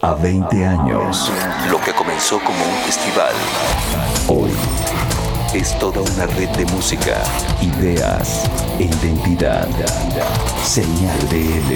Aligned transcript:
A 0.00 0.14
20 0.14 0.64
años, 0.64 1.28
lo 1.72 1.80
que 1.80 1.92
comenzó 1.92 2.38
como 2.38 2.64
un 2.64 2.74
festival, 2.84 3.34
hoy 4.28 4.52
es 5.52 5.76
toda 5.80 6.00
una 6.00 6.26
red 6.26 6.48
de 6.50 6.64
música, 6.66 7.20
ideas 7.60 8.48
e 8.78 8.84
identidad. 8.84 9.66
Señal 10.62 11.18
BL. 11.28 11.74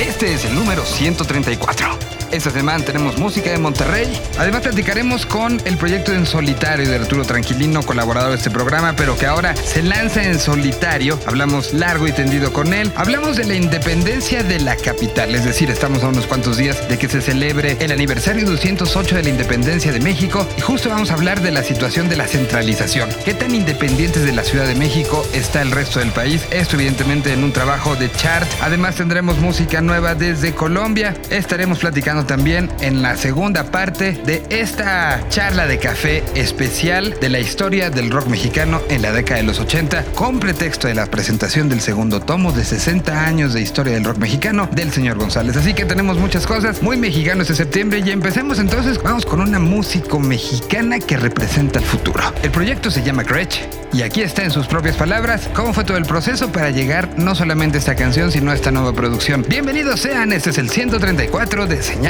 Este 0.00 0.32
es 0.32 0.46
el 0.46 0.54
número 0.54 0.82
134. 0.82 2.19
Esta 2.32 2.50
semana 2.52 2.84
tenemos 2.84 3.18
música 3.18 3.50
de 3.50 3.58
Monterrey. 3.58 4.08
Además 4.38 4.62
platicaremos 4.62 5.26
con 5.26 5.60
el 5.64 5.76
proyecto 5.76 6.12
En 6.12 6.26
Solitario 6.26 6.88
de 6.88 6.94
Arturo 6.94 7.24
Tranquilino, 7.24 7.82
colaborador 7.82 8.30
de 8.30 8.36
este 8.36 8.52
programa, 8.52 8.94
pero 8.94 9.18
que 9.18 9.26
ahora 9.26 9.56
se 9.56 9.82
lanza 9.82 10.22
en 10.22 10.38
solitario. 10.38 11.18
Hablamos 11.26 11.72
largo 11.72 12.06
y 12.06 12.12
tendido 12.12 12.52
con 12.52 12.72
él. 12.72 12.92
Hablamos 12.94 13.36
de 13.36 13.46
la 13.46 13.54
independencia 13.54 14.44
de 14.44 14.60
la 14.60 14.76
capital, 14.76 15.34
es 15.34 15.44
decir, 15.44 15.70
estamos 15.70 16.04
a 16.04 16.08
unos 16.08 16.28
cuantos 16.28 16.56
días 16.56 16.88
de 16.88 16.98
que 16.98 17.08
se 17.08 17.20
celebre 17.20 17.76
el 17.80 17.90
aniversario 17.90 18.46
208 18.46 19.16
de 19.16 19.22
la 19.24 19.28
independencia 19.30 19.90
de 19.90 19.98
México 19.98 20.46
y 20.56 20.60
justo 20.60 20.88
vamos 20.88 21.10
a 21.10 21.14
hablar 21.14 21.40
de 21.40 21.50
la 21.50 21.64
situación 21.64 22.08
de 22.08 22.16
la 22.16 22.28
centralización. 22.28 23.10
¿Qué 23.24 23.34
tan 23.34 23.56
independientes 23.56 24.24
de 24.24 24.32
la 24.32 24.44
Ciudad 24.44 24.68
de 24.68 24.76
México 24.76 25.26
está 25.32 25.62
el 25.62 25.72
resto 25.72 25.98
del 25.98 26.12
país? 26.12 26.44
Esto 26.52 26.76
evidentemente 26.76 27.32
en 27.32 27.42
un 27.42 27.52
trabajo 27.52 27.96
de 27.96 28.08
chart. 28.12 28.48
Además 28.60 28.94
tendremos 28.94 29.38
música 29.38 29.80
nueva 29.80 30.14
desde 30.14 30.54
Colombia. 30.54 31.16
Estaremos 31.30 31.80
platicando 31.80 32.19
también 32.24 32.70
en 32.80 33.02
la 33.02 33.16
segunda 33.16 33.64
parte 33.64 34.12
de 34.24 34.42
esta 34.50 35.28
charla 35.28 35.66
de 35.66 35.78
café 35.78 36.22
especial 36.34 37.16
de 37.20 37.28
la 37.28 37.40
historia 37.40 37.90
del 37.90 38.10
rock 38.10 38.26
mexicano 38.28 38.80
en 38.88 39.02
la 39.02 39.12
década 39.12 39.40
de 39.40 39.46
los 39.46 39.60
80, 39.60 40.04
con 40.14 40.40
pretexto 40.40 40.88
de 40.88 40.94
la 40.94 41.06
presentación 41.06 41.68
del 41.68 41.80
segundo 41.80 42.20
tomo 42.20 42.52
de 42.52 42.64
60 42.64 43.24
años 43.24 43.52
de 43.54 43.60
historia 43.60 43.94
del 43.94 44.04
rock 44.04 44.18
mexicano 44.18 44.68
del 44.72 44.92
señor 44.92 45.18
González. 45.18 45.56
Así 45.56 45.74
que 45.74 45.84
tenemos 45.84 46.18
muchas 46.18 46.46
cosas 46.46 46.82
muy 46.82 46.96
mexicanos 46.96 47.40
este 47.50 47.64
septiembre 47.64 48.02
y 48.04 48.10
empecemos 48.10 48.58
entonces, 48.58 49.02
vamos 49.02 49.24
con 49.24 49.40
una 49.40 49.58
músico 49.58 50.18
mexicana 50.20 50.98
que 50.98 51.16
representa 51.16 51.78
el 51.78 51.84
futuro. 51.84 52.32
El 52.42 52.50
proyecto 52.50 52.90
se 52.90 53.02
llama 53.02 53.22
Gretsch 53.22 53.60
y 53.92 54.02
aquí 54.02 54.22
está 54.22 54.44
en 54.44 54.50
sus 54.50 54.66
propias 54.66 54.96
palabras 54.96 55.48
cómo 55.54 55.72
fue 55.72 55.84
todo 55.84 55.96
el 55.96 56.04
proceso 56.04 56.52
para 56.52 56.70
llegar 56.70 57.08
no 57.18 57.34
solamente 57.34 57.78
a 57.78 57.80
esta 57.80 57.96
canción, 57.96 58.30
sino 58.30 58.50
a 58.50 58.54
esta 58.54 58.70
nueva 58.70 58.92
producción. 58.92 59.44
Bienvenidos 59.48 60.00
sean, 60.00 60.32
este 60.32 60.50
es 60.50 60.58
el 60.58 60.70
134 60.70 61.66
de 61.66 61.82
Señal 61.82 62.09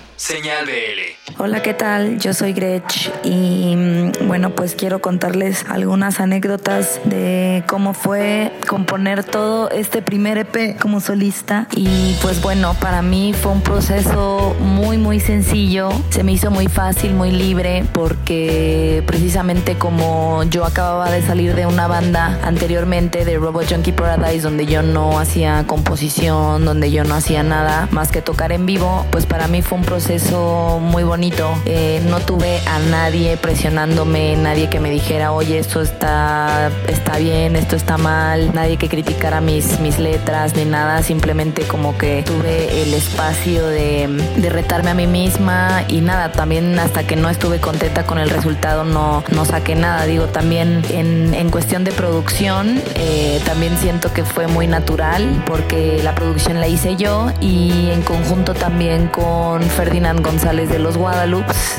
Señal 0.21 0.67
BL. 0.67 1.39
Hola, 1.39 1.63
¿qué 1.63 1.73
tal? 1.73 2.19
Yo 2.19 2.35
soy 2.35 2.53
Gretsch 2.53 3.09
y 3.23 3.75
mm, 3.75 4.27
bueno, 4.27 4.51
pues 4.51 4.75
quiero 4.75 5.01
contarles 5.01 5.65
algunas 5.67 6.19
anécdotas 6.19 7.01
de 7.05 7.63
cómo 7.65 7.95
fue 7.95 8.51
componer 8.67 9.23
todo 9.23 9.71
este 9.71 10.03
primer 10.03 10.37
EP 10.37 10.79
como 10.79 10.99
solista 10.99 11.67
y 11.75 12.15
pues 12.21 12.39
bueno, 12.39 12.75
para 12.79 13.01
mí 13.01 13.33
fue 13.33 13.51
un 13.51 13.61
proceso 13.61 14.55
muy 14.59 14.99
muy 14.99 15.19
sencillo, 15.19 15.89
se 16.11 16.23
me 16.23 16.33
hizo 16.33 16.51
muy 16.51 16.67
fácil, 16.67 17.15
muy 17.15 17.31
libre 17.31 17.83
porque 17.91 19.01
precisamente 19.07 19.79
como 19.79 20.43
yo 20.43 20.65
acababa 20.65 21.09
de 21.09 21.23
salir 21.23 21.55
de 21.55 21.65
una 21.65 21.87
banda 21.87 22.39
anteriormente 22.43 23.25
de 23.25 23.37
Robot 23.39 23.71
Junkie 23.71 23.93
Paradise 23.93 24.43
donde 24.43 24.67
yo 24.67 24.83
no 24.83 25.17
hacía 25.17 25.63
composición, 25.65 26.63
donde 26.63 26.91
yo 26.91 27.05
no 27.05 27.15
hacía 27.15 27.41
nada 27.41 27.87
más 27.89 28.11
que 28.11 28.21
tocar 28.21 28.51
en 28.51 28.67
vivo, 28.67 29.07
pues 29.11 29.25
para 29.25 29.47
mí 29.47 29.63
fue 29.63 29.79
un 29.79 29.83
proceso 29.83 30.10
muy 30.81 31.03
bonito. 31.03 31.53
Eh, 31.65 32.01
no 32.09 32.19
tuve 32.19 32.59
a 32.67 32.79
nadie 32.79 33.37
presionándome, 33.37 34.35
nadie 34.35 34.67
que 34.69 34.81
me 34.81 34.89
dijera, 34.89 35.31
oye, 35.31 35.57
esto 35.57 35.81
está, 35.81 36.69
está 36.87 37.17
bien, 37.17 37.55
esto 37.55 37.77
está 37.77 37.97
mal, 37.97 38.53
nadie 38.53 38.75
que 38.75 38.89
criticara 38.89 39.39
mis, 39.39 39.79
mis 39.79 39.99
letras 39.99 40.53
ni 40.57 40.65
nada, 40.65 41.01
simplemente 41.01 41.61
como 41.63 41.97
que 41.97 42.23
tuve 42.23 42.81
el 42.81 42.93
espacio 42.93 43.65
de, 43.67 44.09
retarme 44.49 44.91
a 44.91 44.95
mí 44.95 45.07
misma 45.07 45.85
y 45.87 46.01
nada, 46.01 46.33
también 46.33 46.77
hasta 46.77 47.07
que 47.07 47.15
no 47.15 47.29
estuve 47.29 47.59
contenta 47.61 48.03
con 48.03 48.17
el 48.17 48.29
resultado 48.29 48.83
no, 48.83 49.23
no 49.33 49.45
saqué 49.45 49.75
nada. 49.75 50.05
Digo, 50.05 50.25
también 50.25 50.83
en, 50.89 51.49
cuestión 51.51 51.83
de 51.85 51.91
producción, 51.91 52.81
eh, 52.95 53.41
también 53.45 53.77
siento 53.77 54.11
que 54.13 54.23
fue 54.23 54.47
muy 54.47 54.67
natural 54.67 55.43
porque 55.45 56.01
la 56.03 56.15
producción 56.15 56.59
la 56.59 56.67
hice 56.67 56.95
yo 56.97 57.31
y 57.39 57.89
en 57.91 58.01
conjunto 58.01 58.53
también 58.53 59.07
con 59.07 59.61
Ferdinand 59.61 60.00
González 60.01 60.67
de 60.69 60.79
los 60.79 60.97
Guadas 60.97 61.21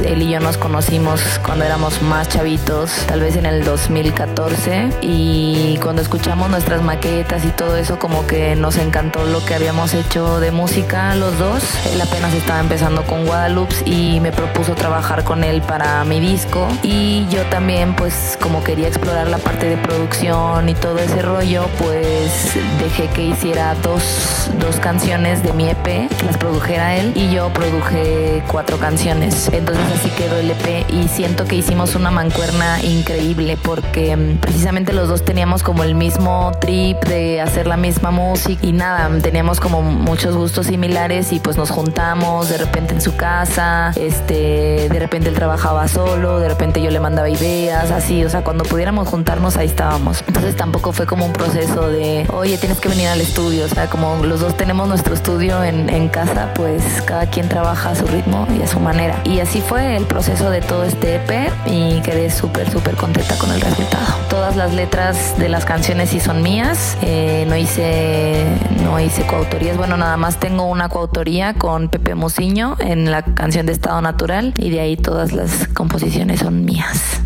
él 0.04 0.22
y 0.22 0.30
yo 0.30 0.38
nos 0.38 0.56
conocimos 0.56 1.20
cuando 1.44 1.64
éramos 1.64 2.00
más 2.02 2.28
chavitos, 2.28 2.90
tal 3.06 3.20
vez 3.20 3.36
en 3.36 3.46
el 3.46 3.64
2014. 3.64 4.90
Y 5.00 5.78
cuando 5.82 6.00
escuchamos 6.00 6.48
nuestras 6.48 6.82
maquetas 6.82 7.44
y 7.44 7.48
todo 7.48 7.76
eso, 7.76 7.98
como 7.98 8.26
que 8.26 8.54
nos 8.54 8.76
encantó 8.76 9.24
lo 9.24 9.44
que 9.44 9.54
habíamos 9.54 9.94
hecho 9.94 10.38
de 10.38 10.52
música 10.52 11.14
los 11.16 11.36
dos. 11.38 11.62
Él 11.92 12.00
apenas 12.00 12.32
estaba 12.34 12.60
empezando 12.60 13.02
con 13.02 13.26
Guadalupe 13.26 13.74
y 13.84 14.20
me 14.20 14.30
propuso 14.30 14.74
trabajar 14.74 15.24
con 15.24 15.42
él 15.42 15.60
para 15.60 16.04
mi 16.04 16.20
disco. 16.20 16.68
Y 16.82 17.26
yo 17.28 17.42
también, 17.46 17.96
pues 17.96 18.38
como 18.40 18.62
quería 18.62 18.86
explorar 18.86 19.28
la 19.28 19.38
parte 19.38 19.68
de 19.68 19.76
producción 19.76 20.68
y 20.68 20.74
todo 20.74 20.98
ese 20.98 21.20
rollo, 21.22 21.66
pues 21.78 22.54
dejé 22.78 23.08
que 23.08 23.24
hiciera 23.24 23.74
dos, 23.82 24.50
dos 24.60 24.76
canciones 24.76 25.42
de 25.42 25.52
mi 25.52 25.68
EP, 25.68 26.08
las 26.24 26.36
produjera 26.36 26.96
él 26.96 27.12
y 27.16 27.30
yo 27.32 27.52
produje 27.52 28.11
cuatro 28.48 28.78
canciones. 28.78 29.48
Entonces 29.52 29.84
así 29.94 30.08
quedó 30.10 30.38
el 30.38 30.50
EP 30.50 30.86
y 30.90 31.08
siento 31.08 31.44
que 31.44 31.56
hicimos 31.56 31.94
una 31.94 32.10
mancuerna 32.10 32.82
increíble 32.82 33.56
porque 33.62 34.16
mm, 34.16 34.38
precisamente 34.38 34.92
los 34.92 35.08
dos 35.08 35.24
teníamos 35.24 35.62
como 35.62 35.84
el 35.84 35.94
mismo 35.94 36.52
trip 36.60 37.02
de 37.04 37.40
hacer 37.40 37.66
la 37.66 37.76
misma 37.76 38.10
música 38.10 38.66
y 38.66 38.72
nada, 38.72 39.10
teníamos 39.20 39.60
como 39.60 39.82
muchos 39.82 40.36
gustos 40.36 40.66
similares 40.66 41.32
y 41.32 41.40
pues 41.40 41.56
nos 41.56 41.70
juntamos 41.70 42.48
de 42.48 42.58
repente 42.58 42.94
en 42.94 43.00
su 43.00 43.16
casa, 43.16 43.92
este, 43.96 44.88
de 44.88 44.98
repente 44.98 45.28
él 45.28 45.34
trabajaba 45.34 45.88
solo, 45.88 46.38
de 46.38 46.48
repente 46.48 46.82
yo 46.82 46.90
le 46.90 47.00
mandaba 47.00 47.28
ideas, 47.28 47.90
así, 47.90 48.24
o 48.24 48.30
sea, 48.30 48.42
cuando 48.42 48.64
pudiéramos 48.64 49.08
juntarnos 49.08 49.56
ahí 49.56 49.66
estábamos. 49.66 50.24
Entonces 50.26 50.56
tampoco 50.56 50.92
fue 50.92 51.06
como 51.06 51.26
un 51.26 51.32
proceso 51.32 51.88
de, 51.88 52.26
oye, 52.32 52.58
tienes 52.58 52.80
que 52.80 52.88
venir 52.88 53.08
al 53.08 53.20
estudio, 53.20 53.64
o 53.64 53.68
sea, 53.68 53.88
como 53.88 54.24
los 54.24 54.40
dos 54.40 54.56
tenemos 54.56 54.88
nuestro 54.88 55.14
estudio 55.14 55.62
en, 55.64 55.88
en 55.90 56.08
casa, 56.08 56.52
pues 56.54 56.82
cada 57.02 57.26
quien 57.26 57.48
trabaja 57.48 57.91
a 57.92 57.94
su 57.94 58.06
ritmo 58.06 58.46
y 58.58 58.62
a 58.62 58.66
su 58.66 58.80
manera. 58.80 59.20
Y 59.24 59.40
así 59.40 59.60
fue 59.60 59.96
el 59.96 60.06
proceso 60.06 60.50
de 60.50 60.60
todo 60.60 60.84
este 60.84 61.16
EP 61.16 61.52
y 61.66 62.00
quedé 62.00 62.30
súper, 62.30 62.70
súper 62.70 62.96
contenta 62.96 63.36
con 63.36 63.50
el 63.52 63.60
resultado. 63.60 64.04
Todas 64.28 64.56
las 64.56 64.72
letras 64.74 65.38
de 65.38 65.48
las 65.48 65.64
canciones 65.64 66.10
sí 66.10 66.20
son 66.20 66.42
mías. 66.42 66.96
Eh, 67.02 67.44
no 67.48 67.56
hice, 67.56 68.44
no 68.82 68.98
hice 68.98 69.26
coautorías. 69.26 69.76
Bueno, 69.76 69.96
nada 69.96 70.16
más 70.16 70.38
tengo 70.38 70.64
una 70.64 70.88
coautoría 70.88 71.54
con 71.54 71.88
Pepe 71.88 72.14
Musiño 72.14 72.76
en 72.78 73.10
la 73.10 73.22
canción 73.22 73.66
de 73.66 73.72
Estado 73.72 74.00
Natural 74.00 74.54
y 74.56 74.70
de 74.70 74.80
ahí 74.80 74.96
todas 74.96 75.32
las 75.32 75.68
composiciones 75.68 76.40
son 76.40 76.64
mías. 76.64 77.22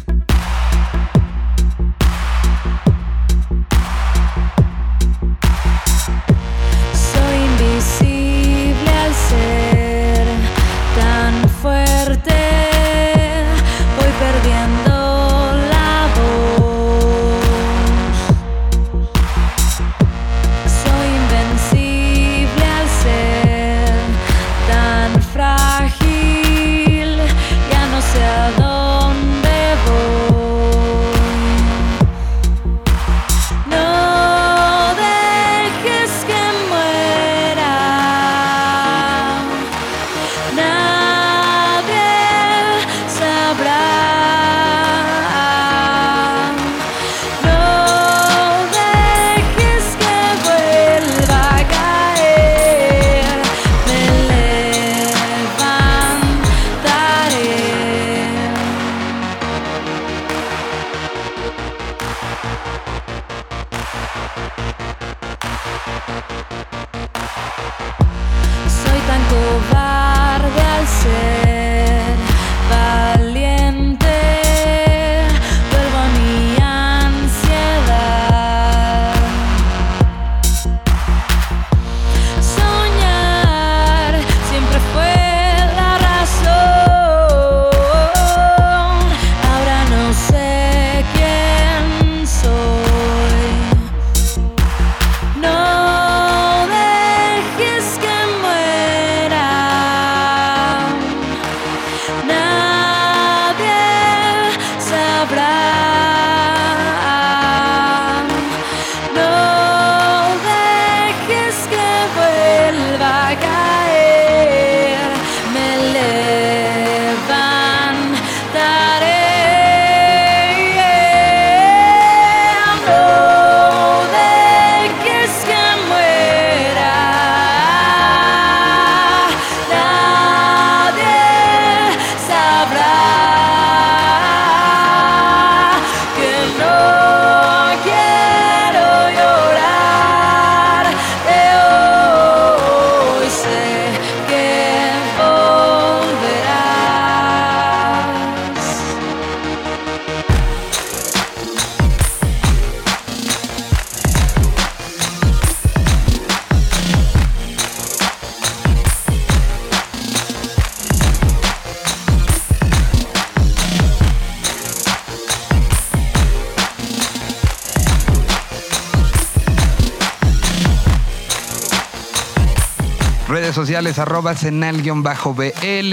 Sociales, 173.76 173.98
arroba 173.98 174.34
senal-bl 174.34 175.02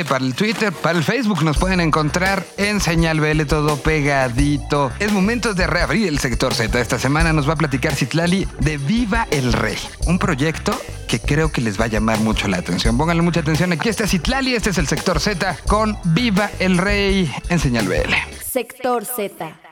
para 0.08 0.24
el 0.24 0.36
Twitter, 0.36 0.72
para 0.72 0.98
el 0.98 1.04
Facebook 1.04 1.44
nos 1.44 1.58
pueden 1.58 1.82
encontrar 1.82 2.46
en 2.56 2.80
Señal 2.80 3.20
BL 3.20 3.42
todo 3.44 3.76
pegadito. 3.76 4.90
Es 5.00 5.12
momento 5.12 5.54
de 5.54 5.68
reabrir 5.68 6.08
el 6.08 6.18
sector 6.20 6.54
Z. 6.54 6.80
Esta 6.80 6.98
semana 6.98 7.34
nos 7.34 7.50
va 7.50 7.54
a 7.54 7.56
platicar 7.58 7.94
Citlali 7.94 8.48
de 8.62 8.78
Viva 8.78 9.28
el 9.32 9.52
Rey, 9.52 9.78
un 10.08 10.18
proyecto 10.18 10.80
que 11.10 11.20
creo 11.20 11.52
que 11.52 11.60
les 11.60 11.78
va 11.78 11.86
a 11.86 11.90
llamar 11.90 12.20
mucho 12.22 12.48
la 12.48 12.56
atención. 12.56 12.98
Pónganle 12.98 13.22
mucha 13.22 13.42
atención. 13.42 13.74
Aquí 13.74 13.90
está 13.90 14.08
Citlali, 14.08 14.56
este 14.56 14.70
es 14.70 14.78
el 14.78 14.88
sector 14.88 15.20
Z 15.20 15.58
con 15.68 15.98
Viva 16.06 16.52
el 16.60 16.78
Rey 16.78 17.30
en 17.50 17.60
Señal 17.60 17.90
BL. 17.90 18.14
Sector 18.50 19.04
Z. 19.04 19.63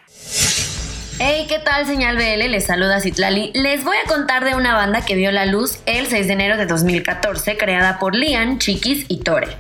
Hey, 1.24 1.46
¿qué 1.48 1.60
tal, 1.60 1.86
señal 1.86 2.16
BL? 2.16 2.50
Les 2.50 2.66
saluda 2.66 3.00
Citlali. 3.00 3.52
Les 3.54 3.84
voy 3.84 3.96
a 3.96 4.08
contar 4.08 4.44
de 4.44 4.56
una 4.56 4.74
banda 4.74 5.06
que 5.06 5.14
vio 5.14 5.32
la 5.32 5.46
luz 5.46 5.78
el 5.86 6.08
6 6.08 6.26
de 6.26 6.34
enero 6.34 6.58
de 6.58 6.66
2014, 6.66 7.58
creada 7.58 8.00
por 8.00 8.16
Lian, 8.16 8.58
Chiquis 8.58 9.06
y 9.08 9.18
Tore. 9.18 9.56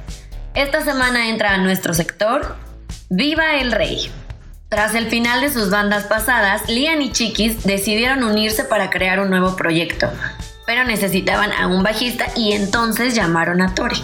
Esta 0.56 0.84
semana 0.84 1.30
entra 1.30 1.54
a 1.54 1.60
nuestro 1.60 1.94
sector 1.94 2.56
Viva 3.12 3.58
el 3.58 3.72
Rey. 3.72 4.12
Tras 4.70 4.96
el 4.96 5.06
final 5.06 5.42
de 5.42 5.52
sus 5.52 5.70
bandas 5.70 6.06
pasadas, 6.06 6.68
Lian 6.68 7.00
y 7.04 7.12
Chiquis 7.12 7.62
decidieron 7.62 8.24
unirse 8.24 8.64
para 8.64 8.90
crear 8.90 9.20
un 9.20 9.30
nuevo 9.30 9.56
proyecto, 9.56 10.10
pero 10.66 10.84
necesitaban 10.84 11.52
a 11.52 11.68
un 11.68 11.84
bajista 11.84 12.26
y 12.36 12.54
entonces 12.54 13.14
llamaron 13.14 13.62
a 13.62 13.76
Tore. 13.76 13.98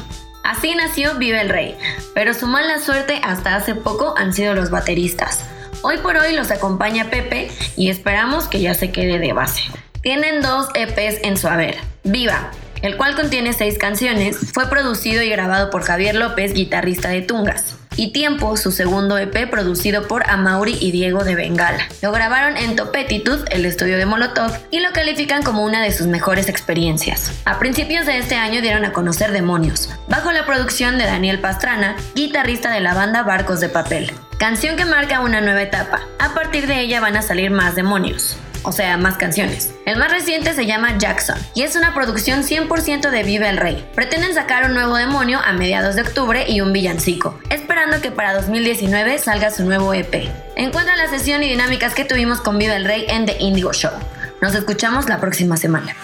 Así 0.43 0.75
nació 0.75 1.15
Viva 1.15 1.41
el 1.41 1.49
Rey, 1.49 1.75
pero 2.13 2.35
su 2.35 2.45
mala 2.45 2.77
suerte 2.77 3.19
hasta 3.23 3.55
hace 3.55 3.73
poco 3.73 4.13
han 4.15 4.31
sido 4.31 4.53
los 4.53 4.69
bateristas. 4.69 5.43
Hoy 5.83 5.97
por 5.97 6.17
hoy 6.17 6.33
los 6.33 6.51
acompaña 6.51 7.09
Pepe 7.09 7.49
y 7.75 7.89
esperamos 7.89 8.47
que 8.47 8.59
ya 8.59 8.73
se 8.73 8.91
quede 8.91 9.19
de 9.19 9.33
base. 9.33 9.63
Tienen 10.01 10.41
dos 10.41 10.67
EPs 10.73 11.19
en 11.23 11.37
su 11.37 11.47
haber. 11.47 11.77
Viva, 12.03 12.51
el 12.81 12.97
cual 12.97 13.15
contiene 13.15 13.53
seis 13.53 13.77
canciones, 13.77 14.37
fue 14.53 14.69
producido 14.69 15.21
y 15.21 15.29
grabado 15.29 15.69
por 15.69 15.83
Javier 15.83 16.15
López, 16.15 16.53
guitarrista 16.53 17.09
de 17.09 17.21
Tungas. 17.21 17.75
Y 17.95 18.11
Tiempo, 18.11 18.57
su 18.57 18.71
segundo 18.71 19.17
EP 19.17 19.49
producido 19.49 20.07
por 20.07 20.29
Amauri 20.29 20.77
y 20.79 20.91
Diego 20.91 21.23
de 21.23 21.35
Bengala. 21.35 21.87
Lo 22.03 22.11
grabaron 22.11 22.55
en 22.55 22.75
Topetitud, 22.75 23.39
el 23.49 23.65
estudio 23.65 23.97
de 23.97 24.05
Molotov, 24.05 24.51
y 24.69 24.81
lo 24.81 24.91
califican 24.93 25.41
como 25.41 25.63
una 25.63 25.81
de 25.81 25.91
sus 25.91 26.05
mejores 26.05 26.47
experiencias. 26.47 27.31
A 27.45 27.57
principios 27.57 28.05
de 28.05 28.19
este 28.19 28.35
año 28.35 28.61
dieron 28.61 28.85
a 28.85 28.93
conocer 28.93 29.31
Demonios, 29.31 29.89
bajo 30.07 30.31
la 30.31 30.45
producción 30.45 30.99
de 30.99 31.05
Daniel 31.05 31.39
Pastrana, 31.39 31.95
guitarrista 32.13 32.71
de 32.71 32.81
la 32.81 32.93
banda 32.93 33.23
Barcos 33.23 33.59
de 33.61 33.69
Papel. 33.69 34.11
Canción 34.39 34.75
que 34.75 34.85
marca 34.85 35.21
una 35.21 35.41
nueva 35.41 35.61
etapa. 35.61 36.01
A 36.19 36.33
partir 36.33 36.67
de 36.67 36.79
ella 36.79 37.01
van 37.01 37.17
a 37.17 37.21
salir 37.21 37.51
más 37.51 37.75
demonios 37.75 38.37
o 38.67 38.73
sea, 38.73 38.97
más 38.97 39.15
canciones. 39.15 39.73
El 39.85 39.97
más 39.97 40.11
reciente 40.11 40.53
se 40.53 40.65
llama 40.65 40.97
Jackson 40.97 41.37
y 41.53 41.61
es 41.61 41.77
una 41.77 41.93
producción 41.93 42.43
100% 42.43 43.09
de 43.09 43.23
Vive 43.23 43.49
el 43.49 43.55
Rey. 43.55 43.89
Pretenden 43.95 44.33
sacar 44.33 44.65
un 44.65 44.73
nuevo 44.73 44.95
demonio 44.95 45.39
a 45.39 45.53
mediados 45.53 45.95
de 45.95 46.01
octubre 46.01 46.45
y 46.49 46.59
un 46.59 46.73
villancico, 46.73 47.39
esperando 47.49 48.01
que 48.01 48.11
para 48.11 48.33
2019 48.33 49.19
salga 49.19 49.51
su 49.51 49.63
nuevo 49.63 49.93
EP. 49.93 50.29
Encuentra 50.57 50.97
la 50.97 51.09
sesión 51.09 51.43
y 51.43 51.49
dinámicas 51.49 51.93
que 51.93 52.03
tuvimos 52.03 52.41
con 52.41 52.57
Vive 52.57 52.75
el 52.75 52.83
Rey 52.83 53.05
en 53.07 53.25
The 53.25 53.37
Indigo 53.39 53.71
Show. 53.71 53.93
Nos 54.41 54.53
escuchamos 54.53 55.07
la 55.07 55.21
próxima 55.21 55.55
semana. 55.55 55.95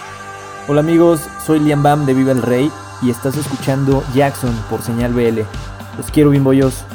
Hola 0.69 0.80
amigos, 0.80 1.19
soy 1.45 1.59
Liam 1.59 1.83
Bam 1.83 2.06
de 2.06 2.13
Vive 2.13 2.31
el 2.31 2.41
Rey 2.41 2.71
y 3.01 3.09
estás 3.09 3.35
escuchando 3.35 4.06
Jackson 4.13 4.56
por 4.69 4.81
Señal 4.81 5.12
BL. 5.12 5.41
Los 5.97 6.09
quiero 6.12 6.31
bollos. 6.31 6.85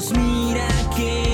Mira 0.00 0.68
que... 0.94 1.27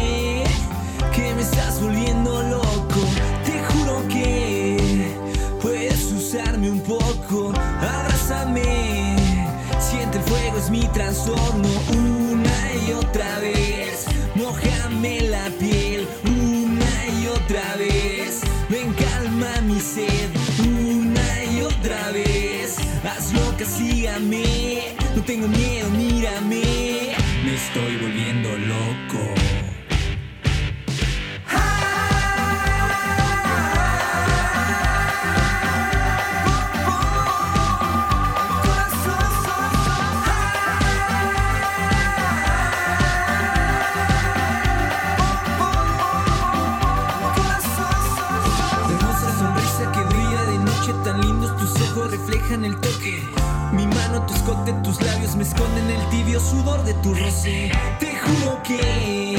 sudor 56.44 56.84
de 56.84 56.94
tu 56.94 57.14
roce. 57.14 57.70
Te 57.98 58.12
juro 58.18 58.62
que 58.62 59.38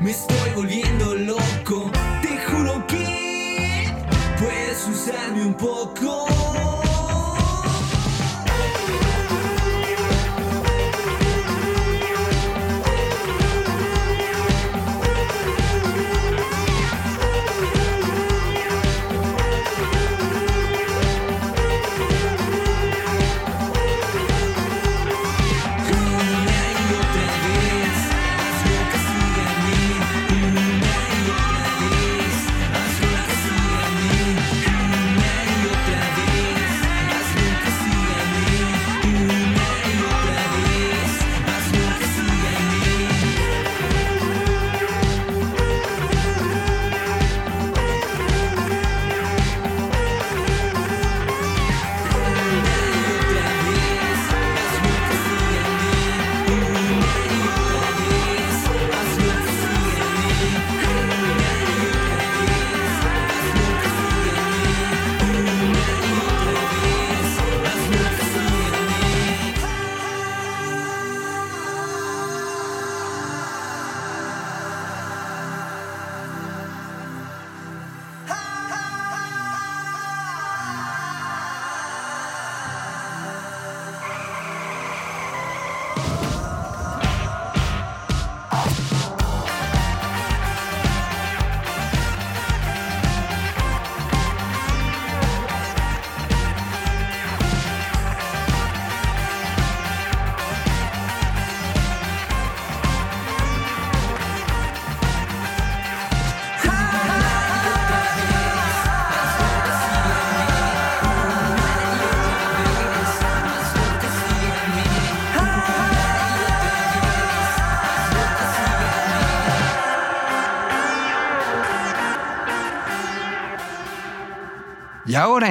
me 0.00 0.10
estoy 0.10 0.50
volviendo. 0.54 0.97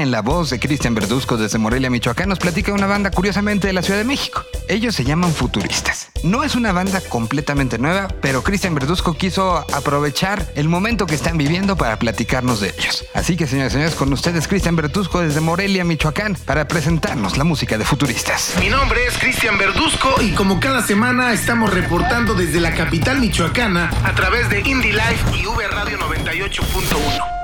En 0.08 0.12
la 0.12 0.22
voz 0.22 0.50
de 0.50 0.60
Cristian 0.60 0.96
Verduzco 0.96 1.36
desde 1.36 1.58
Morelia, 1.58 1.90
Michoacán, 1.90 2.30
nos 2.30 2.40
platica 2.40 2.72
una 2.72 2.88
banda 2.88 3.12
curiosamente 3.12 3.68
de 3.68 3.74
la 3.74 3.82
Ciudad 3.82 4.00
de 4.00 4.06
México. 4.06 4.42
Ellos 4.70 4.96
se 4.96 5.04
llaman 5.04 5.34
Futuristas. 5.34 6.12
No 6.24 6.46
es 6.46 6.56
una 6.56 6.72
banda 6.72 7.02
completamente 7.02 7.78
nueva, 7.78 8.08
pero 8.22 8.42
Cristian 8.42 8.74
Verduzco 8.74 9.16
quiso 9.16 9.66
aprovechar 9.74 10.48
el 10.56 10.70
momento 10.70 11.08
que 11.08 11.16
están 11.16 11.38
viviendo 11.38 11.76
para 11.76 12.00
platicarnos 12.00 12.62
de 12.62 12.74
ellos. 12.78 13.04
Así 13.14 13.36
que, 13.36 13.48
señores 13.48 13.74
y 13.74 13.76
señores, 13.76 13.96
con 13.96 14.14
ustedes 14.14 14.48
Cristian 14.48 14.78
Verduzco 14.78 15.20
desde 15.20 15.42
Morelia, 15.42 15.84
Michoacán, 15.84 16.38
para 16.46 16.70
presentarnos 16.70 17.38
la 17.38 17.44
música 17.44 17.78
de 17.78 17.84
Futuristas. 17.84 18.54
Mi 18.62 18.70
nombre 18.70 19.06
es 19.08 19.18
Cristian 19.18 19.58
Verduzco 19.58 20.22
y 20.22 20.32
como 20.32 20.62
cada 20.62 20.88
semana 20.88 21.34
estamos 21.34 21.74
reportando 21.74 22.34
desde 22.34 22.62
la 22.62 22.74
capital 22.74 23.20
michoacana 23.20 23.92
a 24.06 24.16
través 24.16 24.50
de 24.50 24.62
Indie 24.62 24.94
Life 24.94 25.38
y 25.38 25.46
V 25.46 25.68
Radio 25.68 25.98
98.1. 26.00 27.37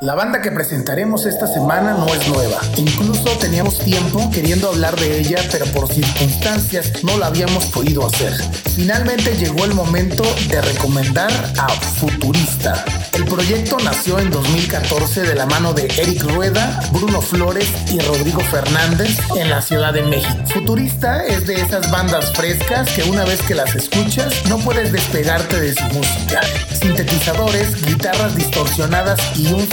La 0.00 0.14
banda 0.14 0.40
que 0.40 0.52
presentaremos 0.52 1.26
esta 1.26 1.48
semana 1.48 1.94
no 1.94 2.06
es 2.06 2.28
nueva. 2.28 2.60
Incluso 2.76 3.36
teníamos 3.38 3.78
tiempo 3.80 4.30
queriendo 4.30 4.68
hablar 4.68 4.94
de 4.94 5.18
ella, 5.18 5.38
pero 5.50 5.66
por 5.66 5.92
circunstancias 5.92 7.02
no 7.02 7.18
la 7.18 7.26
habíamos 7.26 7.64
podido 7.66 8.06
hacer. 8.06 8.32
Finalmente 8.76 9.36
llegó 9.36 9.64
el 9.64 9.74
momento 9.74 10.22
de 10.48 10.60
recomendar 10.60 11.32
a 11.58 11.68
Futurista. 11.68 12.84
El 13.18 13.24
proyecto 13.24 13.78
nació 13.82 14.20
en 14.20 14.30
2014 14.30 15.22
de 15.22 15.34
la 15.34 15.44
mano 15.44 15.72
de 15.72 15.86
Eric 15.86 16.22
Rueda, 16.22 16.80
Bruno 16.92 17.20
Flores 17.20 17.68
y 17.92 17.98
Rodrigo 17.98 18.38
Fernández 18.42 19.18
en 19.34 19.50
la 19.50 19.60
Ciudad 19.60 19.92
de 19.92 20.02
México. 20.02 20.38
Futurista 20.46 21.26
es 21.26 21.44
de 21.48 21.60
esas 21.60 21.90
bandas 21.90 22.32
frescas 22.32 22.88
que 22.92 23.02
una 23.02 23.24
vez 23.24 23.42
que 23.42 23.56
las 23.56 23.74
escuchas 23.74 24.32
no 24.48 24.58
puedes 24.58 24.92
despegarte 24.92 25.60
de 25.60 25.74
su 25.74 25.82
música. 25.86 26.42
Sintetizadores, 26.80 27.84
guitarras 27.84 28.36
distorsionadas 28.36 29.20
y 29.36 29.52
un 29.52 29.66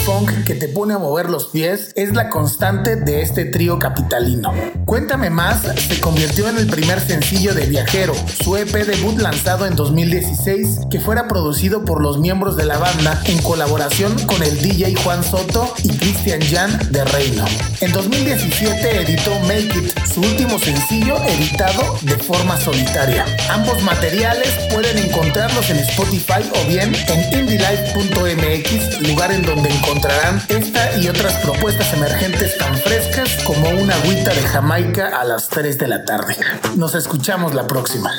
que 0.45 0.55
te 0.55 0.67
pone 0.67 0.93
a 0.93 0.97
mover 0.97 1.29
los 1.29 1.47
pies 1.47 1.91
es 1.95 2.13
la 2.13 2.29
constante 2.29 2.95
de 2.95 3.21
este 3.21 3.45
trío 3.45 3.79
capitalino. 3.79 4.53
Cuéntame 4.85 5.29
más 5.29 5.61
se 5.61 5.99
convirtió 5.99 6.47
en 6.47 6.57
el 6.57 6.67
primer 6.67 6.99
sencillo 6.99 7.53
de 7.53 7.65
Viajero, 7.65 8.13
su 8.43 8.55
EP 8.55 8.71
debut 8.71 9.17
lanzado 9.19 9.65
en 9.65 9.75
2016, 9.75 10.81
que 10.89 10.99
fuera 10.99 11.27
producido 11.27 11.85
por 11.85 12.01
los 12.01 12.19
miembros 12.19 12.55
de 12.55 12.65
la 12.65 12.77
banda 12.77 13.19
en 13.25 13.34
colaboración 13.39 14.13
con 14.25 14.43
el 14.43 14.61
DJ 14.61 14.95
Juan 15.03 15.23
Soto 15.23 15.73
y 15.83 15.89
Christian 15.97 16.41
Jan 16.41 16.77
de 16.91 17.03
Reino. 17.05 17.45
En 17.81 17.91
2017 17.91 19.01
editó 19.01 19.39
Make 19.41 19.79
It, 19.79 19.99
su 20.13 20.21
último 20.21 20.59
sencillo 20.59 21.17
editado 21.23 21.97
de 22.01 22.17
forma 22.17 22.59
solitaria. 22.59 23.25
Ambos 23.49 23.81
materiales 23.81 24.49
pueden 24.71 24.97
encontrarlos 24.97 25.69
en 25.69 25.77
Spotify 25.77 26.49
o 26.53 26.67
bien 26.67 26.93
en 27.07 27.39
indielife.mx, 27.39 29.01
lugar 29.07 29.31
en 29.31 29.41
donde 29.41 29.69
encontrar 29.69 29.85
encontrarán 29.85 30.41
esta 30.49 30.97
y 30.97 31.07
otras 31.07 31.33
propuestas 31.43 31.93
emergentes 31.93 32.57
tan 32.57 32.75
frescas 32.77 33.29
como 33.45 33.69
una 33.69 33.95
agüita 33.95 34.33
de 34.33 34.41
Jamaica 34.41 35.19
a 35.19 35.23
las 35.23 35.47
3 35.47 35.77
de 35.77 35.87
la 35.87 36.03
tarde. 36.05 36.35
Nos 36.75 36.95
escuchamos 36.95 37.53
la 37.53 37.67
próxima. 37.67 38.11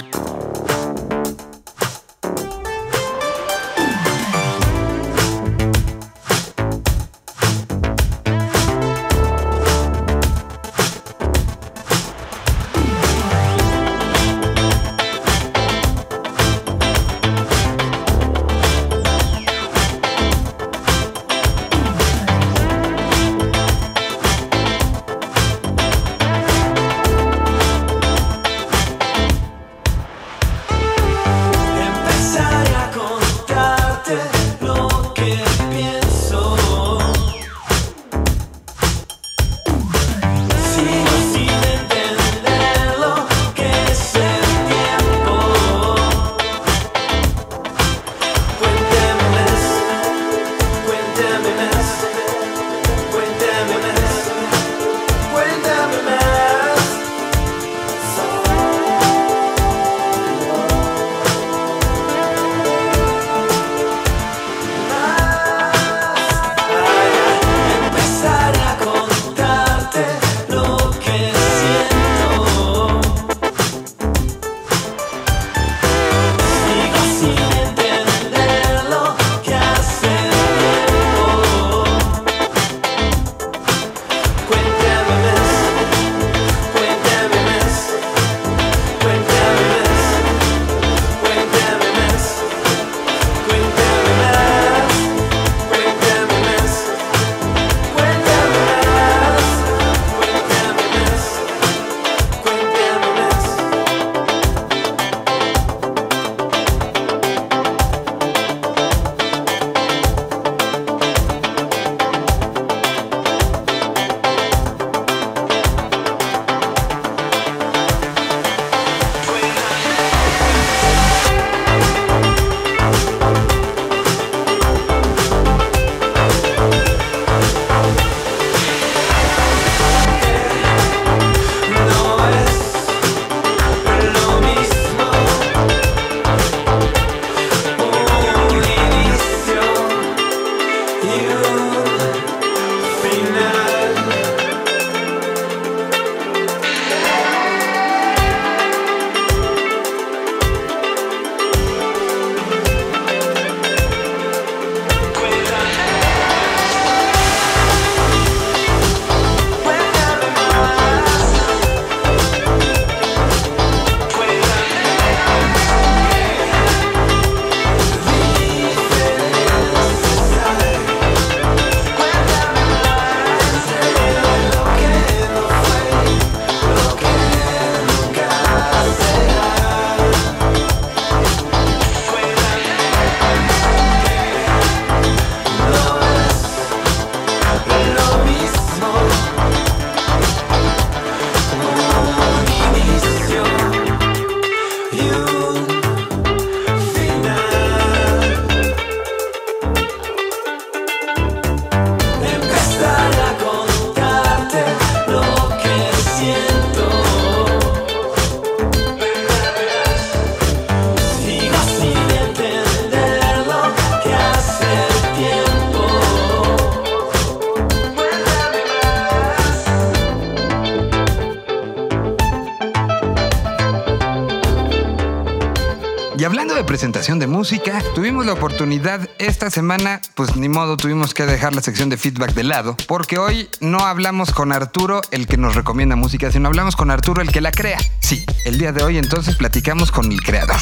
Esta 229.36 229.50
semana, 229.50 230.00
pues 230.14 230.34
ni 230.34 230.48
modo, 230.48 230.78
tuvimos 230.78 231.12
que 231.12 231.26
dejar 231.26 231.54
la 231.54 231.60
sección 231.60 231.90
de 231.90 231.98
feedback 231.98 232.32
de 232.32 232.42
lado, 232.42 232.74
porque 232.88 233.18
hoy 233.18 233.50
no 233.60 233.80
hablamos 233.80 234.32
con 234.32 234.50
Arturo, 234.50 235.02
el 235.10 235.26
que 235.26 235.36
nos 235.36 235.54
recomienda 235.54 235.94
música, 235.94 236.32
sino 236.32 236.48
hablamos 236.48 236.74
con 236.74 236.90
Arturo, 236.90 237.20
el 237.20 237.30
que 237.30 237.42
la 237.42 237.52
crea. 237.52 237.78
Sí, 238.00 238.24
el 238.46 238.56
día 238.56 238.72
de 238.72 238.82
hoy 238.82 238.96
entonces 238.96 239.36
platicamos 239.36 239.92
con 239.92 240.10
el 240.10 240.22
creador. 240.22 240.56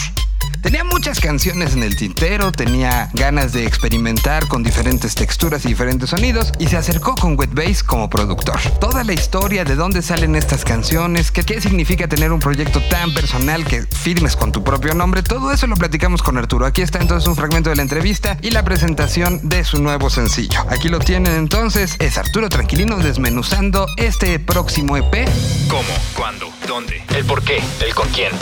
Tenía 0.64 0.82
muchas 0.82 1.20
canciones 1.20 1.74
en 1.74 1.82
el 1.82 1.94
tintero, 1.94 2.50
tenía 2.50 3.10
ganas 3.12 3.52
de 3.52 3.66
experimentar 3.66 4.48
con 4.48 4.62
diferentes 4.62 5.14
texturas 5.14 5.62
y 5.66 5.68
diferentes 5.68 6.08
sonidos 6.08 6.54
y 6.58 6.68
se 6.68 6.78
acercó 6.78 7.14
con 7.16 7.38
Wet 7.38 7.50
Bass 7.52 7.82
como 7.82 8.08
productor. 8.08 8.58
Toda 8.80 9.04
la 9.04 9.12
historia 9.12 9.66
de 9.66 9.74
dónde 9.74 10.00
salen 10.00 10.34
estas 10.34 10.64
canciones, 10.64 11.30
qué, 11.30 11.42
qué 11.42 11.60
significa 11.60 12.08
tener 12.08 12.32
un 12.32 12.40
proyecto 12.40 12.80
tan 12.88 13.12
personal 13.12 13.66
que 13.66 13.82
firmes 13.82 14.36
con 14.36 14.52
tu 14.52 14.64
propio 14.64 14.94
nombre, 14.94 15.22
todo 15.22 15.52
eso 15.52 15.66
lo 15.66 15.76
platicamos 15.76 16.22
con 16.22 16.38
Arturo. 16.38 16.64
Aquí 16.64 16.80
está 16.80 16.98
entonces 16.98 17.28
un 17.28 17.36
fragmento 17.36 17.68
de 17.68 17.76
la 17.76 17.82
entrevista 17.82 18.38
y 18.40 18.50
la 18.50 18.64
presentación 18.64 19.46
de 19.46 19.64
su 19.64 19.82
nuevo 19.82 20.08
sencillo. 20.08 20.64
Aquí 20.70 20.88
lo 20.88 20.98
tienen 20.98 21.34
entonces, 21.34 21.96
es 21.98 22.16
Arturo 22.16 22.48
Tranquilino 22.48 22.96
desmenuzando 22.96 23.86
este 23.98 24.38
próximo 24.38 24.96
EP. 24.96 25.28
¿Cómo? 25.68 25.92
¿Cuándo? 26.16 26.48
¿Dónde? 26.66 27.04
¿El 27.14 27.26
por 27.26 27.42
qué? 27.42 27.62
¿El 27.86 27.94
con 27.94 28.08
quién? 28.08 28.32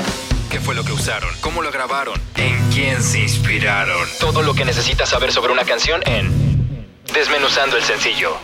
¿Qué 0.53 0.61
fue 0.61 0.75
lo 0.75 0.85
que 0.85 0.93
usaron? 0.93 1.31
¿Cómo 1.41 1.63
lo 1.63 1.73
grabaron? 1.73 2.21
¿En 2.37 2.71
quién 2.71 3.03
se 3.03 3.21
inspiraron? 3.21 4.07
Todo 4.21 4.43
lo 4.43 4.53
que 4.53 4.67
necesitas 4.67 5.09
saber 5.09 5.33
sobre 5.33 5.51
una 5.51 5.65
canción 5.65 6.03
en 6.05 6.87
Desmenuzando 7.15 7.79
el 7.79 7.83
sencillo. 7.83 8.37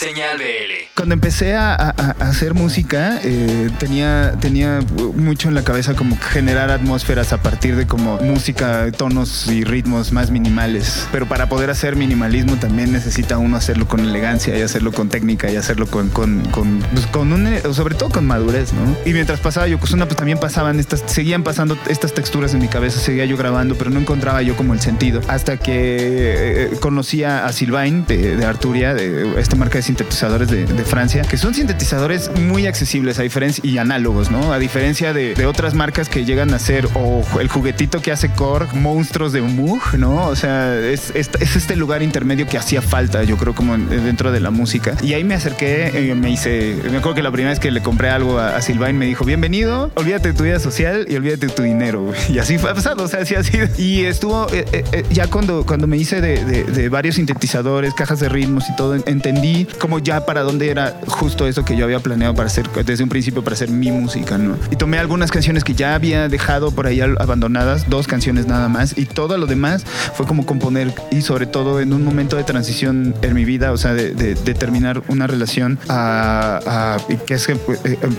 Señal 0.00 0.36
BL. 0.36 0.90
Cuando 0.94 1.14
empecé 1.14 1.54
a, 1.54 1.74
a- 1.74 1.94
a 1.96 2.28
hacer 2.28 2.52
música, 2.52 3.18
eh, 3.24 3.70
tenía, 3.78 4.34
tenía 4.38 4.80
mucho 5.14 5.48
en 5.48 5.54
la 5.54 5.64
cabeza 5.64 5.94
como 5.94 6.18
generar 6.18 6.70
atmósferas 6.70 7.32
a 7.32 7.38
partir 7.42 7.76
de 7.76 7.86
como 7.86 8.18
música, 8.18 8.90
tonos 8.92 9.46
y 9.50 9.64
ritmos 9.64 10.12
más 10.12 10.30
minimales. 10.30 11.06
Pero 11.12 11.24
para 11.26 11.48
poder 11.48 11.70
hacer 11.70 11.96
minimalismo 11.96 12.56
también 12.56 12.92
necesita 12.92 13.38
uno 13.38 13.56
hacerlo 13.56 13.88
con 13.88 14.00
elegancia 14.00 14.58
y 14.58 14.60
hacerlo 14.60 14.92
con 14.92 15.08
técnica 15.08 15.50
y 15.50 15.56
hacerlo 15.56 15.86
con, 15.86 16.10
con, 16.10 16.42
con, 16.50 16.80
pues, 16.92 17.06
con 17.06 17.32
un, 17.32 17.46
eh, 17.46 17.62
sobre 17.72 17.94
todo 17.94 18.10
con 18.10 18.26
madurez, 18.26 18.74
¿no? 18.74 18.94
Y 19.06 19.14
mientras 19.14 19.40
pasaba 19.40 19.66
Yokozuna, 19.66 20.04
pues 20.04 20.18
también 20.18 20.38
pasaban 20.38 20.78
estas, 20.78 21.04
seguían 21.06 21.42
pasando 21.42 21.78
estas 21.88 22.12
texturas 22.12 22.52
en 22.52 22.60
mi 22.60 22.68
cabeza, 22.68 23.00
seguía 23.00 23.24
yo 23.24 23.38
grabando, 23.38 23.76
pero 23.76 23.88
no 23.88 23.98
encontraba 23.98 24.42
yo 24.42 24.58
como 24.58 24.74
el 24.74 24.80
sentido. 24.80 25.22
Hasta 25.28 25.56
que 25.56 26.64
eh, 26.64 26.70
conocí 26.80 27.24
a, 27.24 27.46
a 27.46 27.52
Sylvain 27.54 28.04
de, 28.04 28.36
de 28.36 28.44
Arturia, 28.44 28.92
de 28.92 29.40
esta 29.40 29.56
marca 29.56 29.78
de 29.78 29.85
sintetizadores 29.86 30.48
de, 30.50 30.66
Francia, 30.84 31.22
que 31.22 31.36
son 31.36 31.54
sintetizadores 31.54 32.30
muy 32.38 32.66
accesibles 32.66 33.18
a 33.18 33.22
diferencia 33.22 33.60
y 33.64 33.78
análogos, 33.78 34.30
¿no? 34.30 34.52
A 34.52 34.58
diferencia 34.58 35.12
de, 35.12 35.46
otras 35.46 35.74
marcas 35.74 36.08
que 36.08 36.24
llegan 36.24 36.52
a 36.54 36.58
ser 36.58 36.88
o 36.94 37.24
el 37.40 37.48
juguetito 37.48 38.02
que 38.02 38.10
hace 38.12 38.30
Korg, 38.30 38.74
monstruos 38.74 39.32
de 39.32 39.40
Moog, 39.42 39.96
¿no? 39.98 40.26
O 40.26 40.36
sea, 40.36 40.76
es, 40.76 41.12
es, 41.14 41.30
es 41.40 41.56
este 41.56 41.76
lugar 41.76 42.02
intermedio 42.02 42.46
que 42.46 42.58
hacía 42.58 42.82
falta, 42.82 43.22
yo 43.22 43.36
creo, 43.36 43.54
como 43.54 43.74
en- 43.74 43.88
dentro 43.88 44.32
de 44.32 44.40
la 44.40 44.50
música. 44.50 44.96
Y 45.02 45.14
ahí 45.14 45.24
me 45.24 45.34
acerqué, 45.34 46.10
eh, 46.10 46.14
me 46.14 46.30
hice, 46.30 46.76
me 46.90 46.98
acuerdo 46.98 47.14
que 47.14 47.22
la 47.22 47.30
primera 47.30 47.50
vez 47.50 47.60
que 47.60 47.70
le 47.70 47.80
compré 47.80 48.10
algo 48.10 48.38
a, 48.38 48.56
a 48.56 48.62
Sylvain 48.62 48.98
me 48.98 49.06
dijo, 49.06 49.24
bienvenido, 49.24 49.90
olvídate 49.94 50.28
de 50.28 50.34
tu 50.34 50.44
vida 50.44 50.58
social 50.58 51.06
y 51.08 51.16
olvídate 51.16 51.46
de 51.46 51.52
tu 51.52 51.62
dinero. 51.62 52.12
Y 52.28 52.38
así 52.38 52.58
fue 52.58 52.74
pasado, 52.74 53.04
o 53.04 53.08
sea, 53.08 53.20
así 53.20 53.34
ha 53.34 53.42
sido. 53.42 53.68
Y 53.78 54.04
estuvo, 54.04 54.48
eh, 54.52 54.64
eh, 54.72 55.04
ya 55.10 55.28
cuando, 55.28 55.64
cuando 55.64 55.86
me 55.86 55.96
hice 55.96 56.20
de 56.20 56.88
varios 56.88 57.14
sintetizadores, 57.16 57.94
cajas 57.94 58.20
de 58.20 58.28
ritmos 58.28 58.68
y 58.68 58.76
todo, 58.76 58.96
entendí 59.06 59.65
como 59.78 59.98
ya 59.98 60.24
para 60.26 60.42
dónde 60.42 60.70
era 60.70 61.00
justo 61.06 61.46
eso 61.46 61.64
que 61.64 61.76
yo 61.76 61.84
había 61.84 62.00
planeado 62.00 62.34
para 62.34 62.46
hacer 62.46 62.68
desde 62.84 63.02
un 63.02 63.08
principio 63.08 63.42
para 63.44 63.54
hacer 63.54 63.70
mi 63.70 63.90
música, 63.90 64.38
¿no? 64.38 64.56
Y 64.70 64.76
tomé 64.76 64.98
algunas 64.98 65.30
canciones 65.30 65.64
que 65.64 65.74
ya 65.74 65.94
había 65.94 66.28
dejado 66.28 66.70
por 66.70 66.86
ahí 66.86 67.00
abandonadas, 67.00 67.88
dos 67.88 68.06
canciones 68.06 68.46
nada 68.46 68.68
más, 68.68 68.96
y 68.96 69.06
todo 69.06 69.38
lo 69.38 69.46
demás 69.46 69.84
fue 70.14 70.26
como 70.26 70.46
componer 70.46 70.92
y 71.10 71.22
sobre 71.22 71.46
todo 71.46 71.80
en 71.80 71.92
un 71.92 72.04
momento 72.04 72.36
de 72.36 72.44
transición 72.44 73.14
en 73.22 73.34
mi 73.34 73.44
vida, 73.44 73.72
o 73.72 73.76
sea, 73.76 73.94
de, 73.94 74.14
de- 74.14 74.34
de 74.34 74.54
terminar 74.54 75.02
una 75.08 75.26
relación 75.26 75.78
a, 75.88 76.60
a- 76.66 77.16
que 77.26 77.34
es 77.34 77.48
eh, 77.48 77.56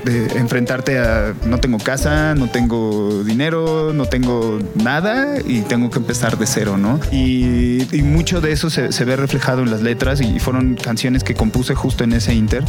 de 0.05 0.25
enfrentarte 0.37 0.99
a 0.99 1.33
no 1.45 1.59
tengo 1.59 1.77
casa, 1.77 2.35
no 2.35 2.49
tengo 2.49 3.23
dinero, 3.23 3.91
no 3.93 4.05
tengo 4.05 4.59
nada 4.75 5.37
y 5.45 5.61
tengo 5.61 5.89
que 5.89 5.99
empezar 5.99 6.37
de 6.37 6.45
cero, 6.47 6.77
¿no? 6.77 6.99
Y, 7.11 7.87
y 7.95 8.01
mucho 8.03 8.41
de 8.41 8.51
eso 8.51 8.69
se, 8.69 8.91
se 8.91 9.05
ve 9.05 9.15
reflejado 9.15 9.61
en 9.63 9.71
las 9.71 9.81
letras 9.81 10.21
y 10.21 10.39
fueron 10.39 10.75
canciones 10.75 11.23
que 11.23 11.33
compuse 11.37 11.75
justo 11.75 12.03
en 12.03 12.13
ese 12.13 12.33
inter, 12.33 12.63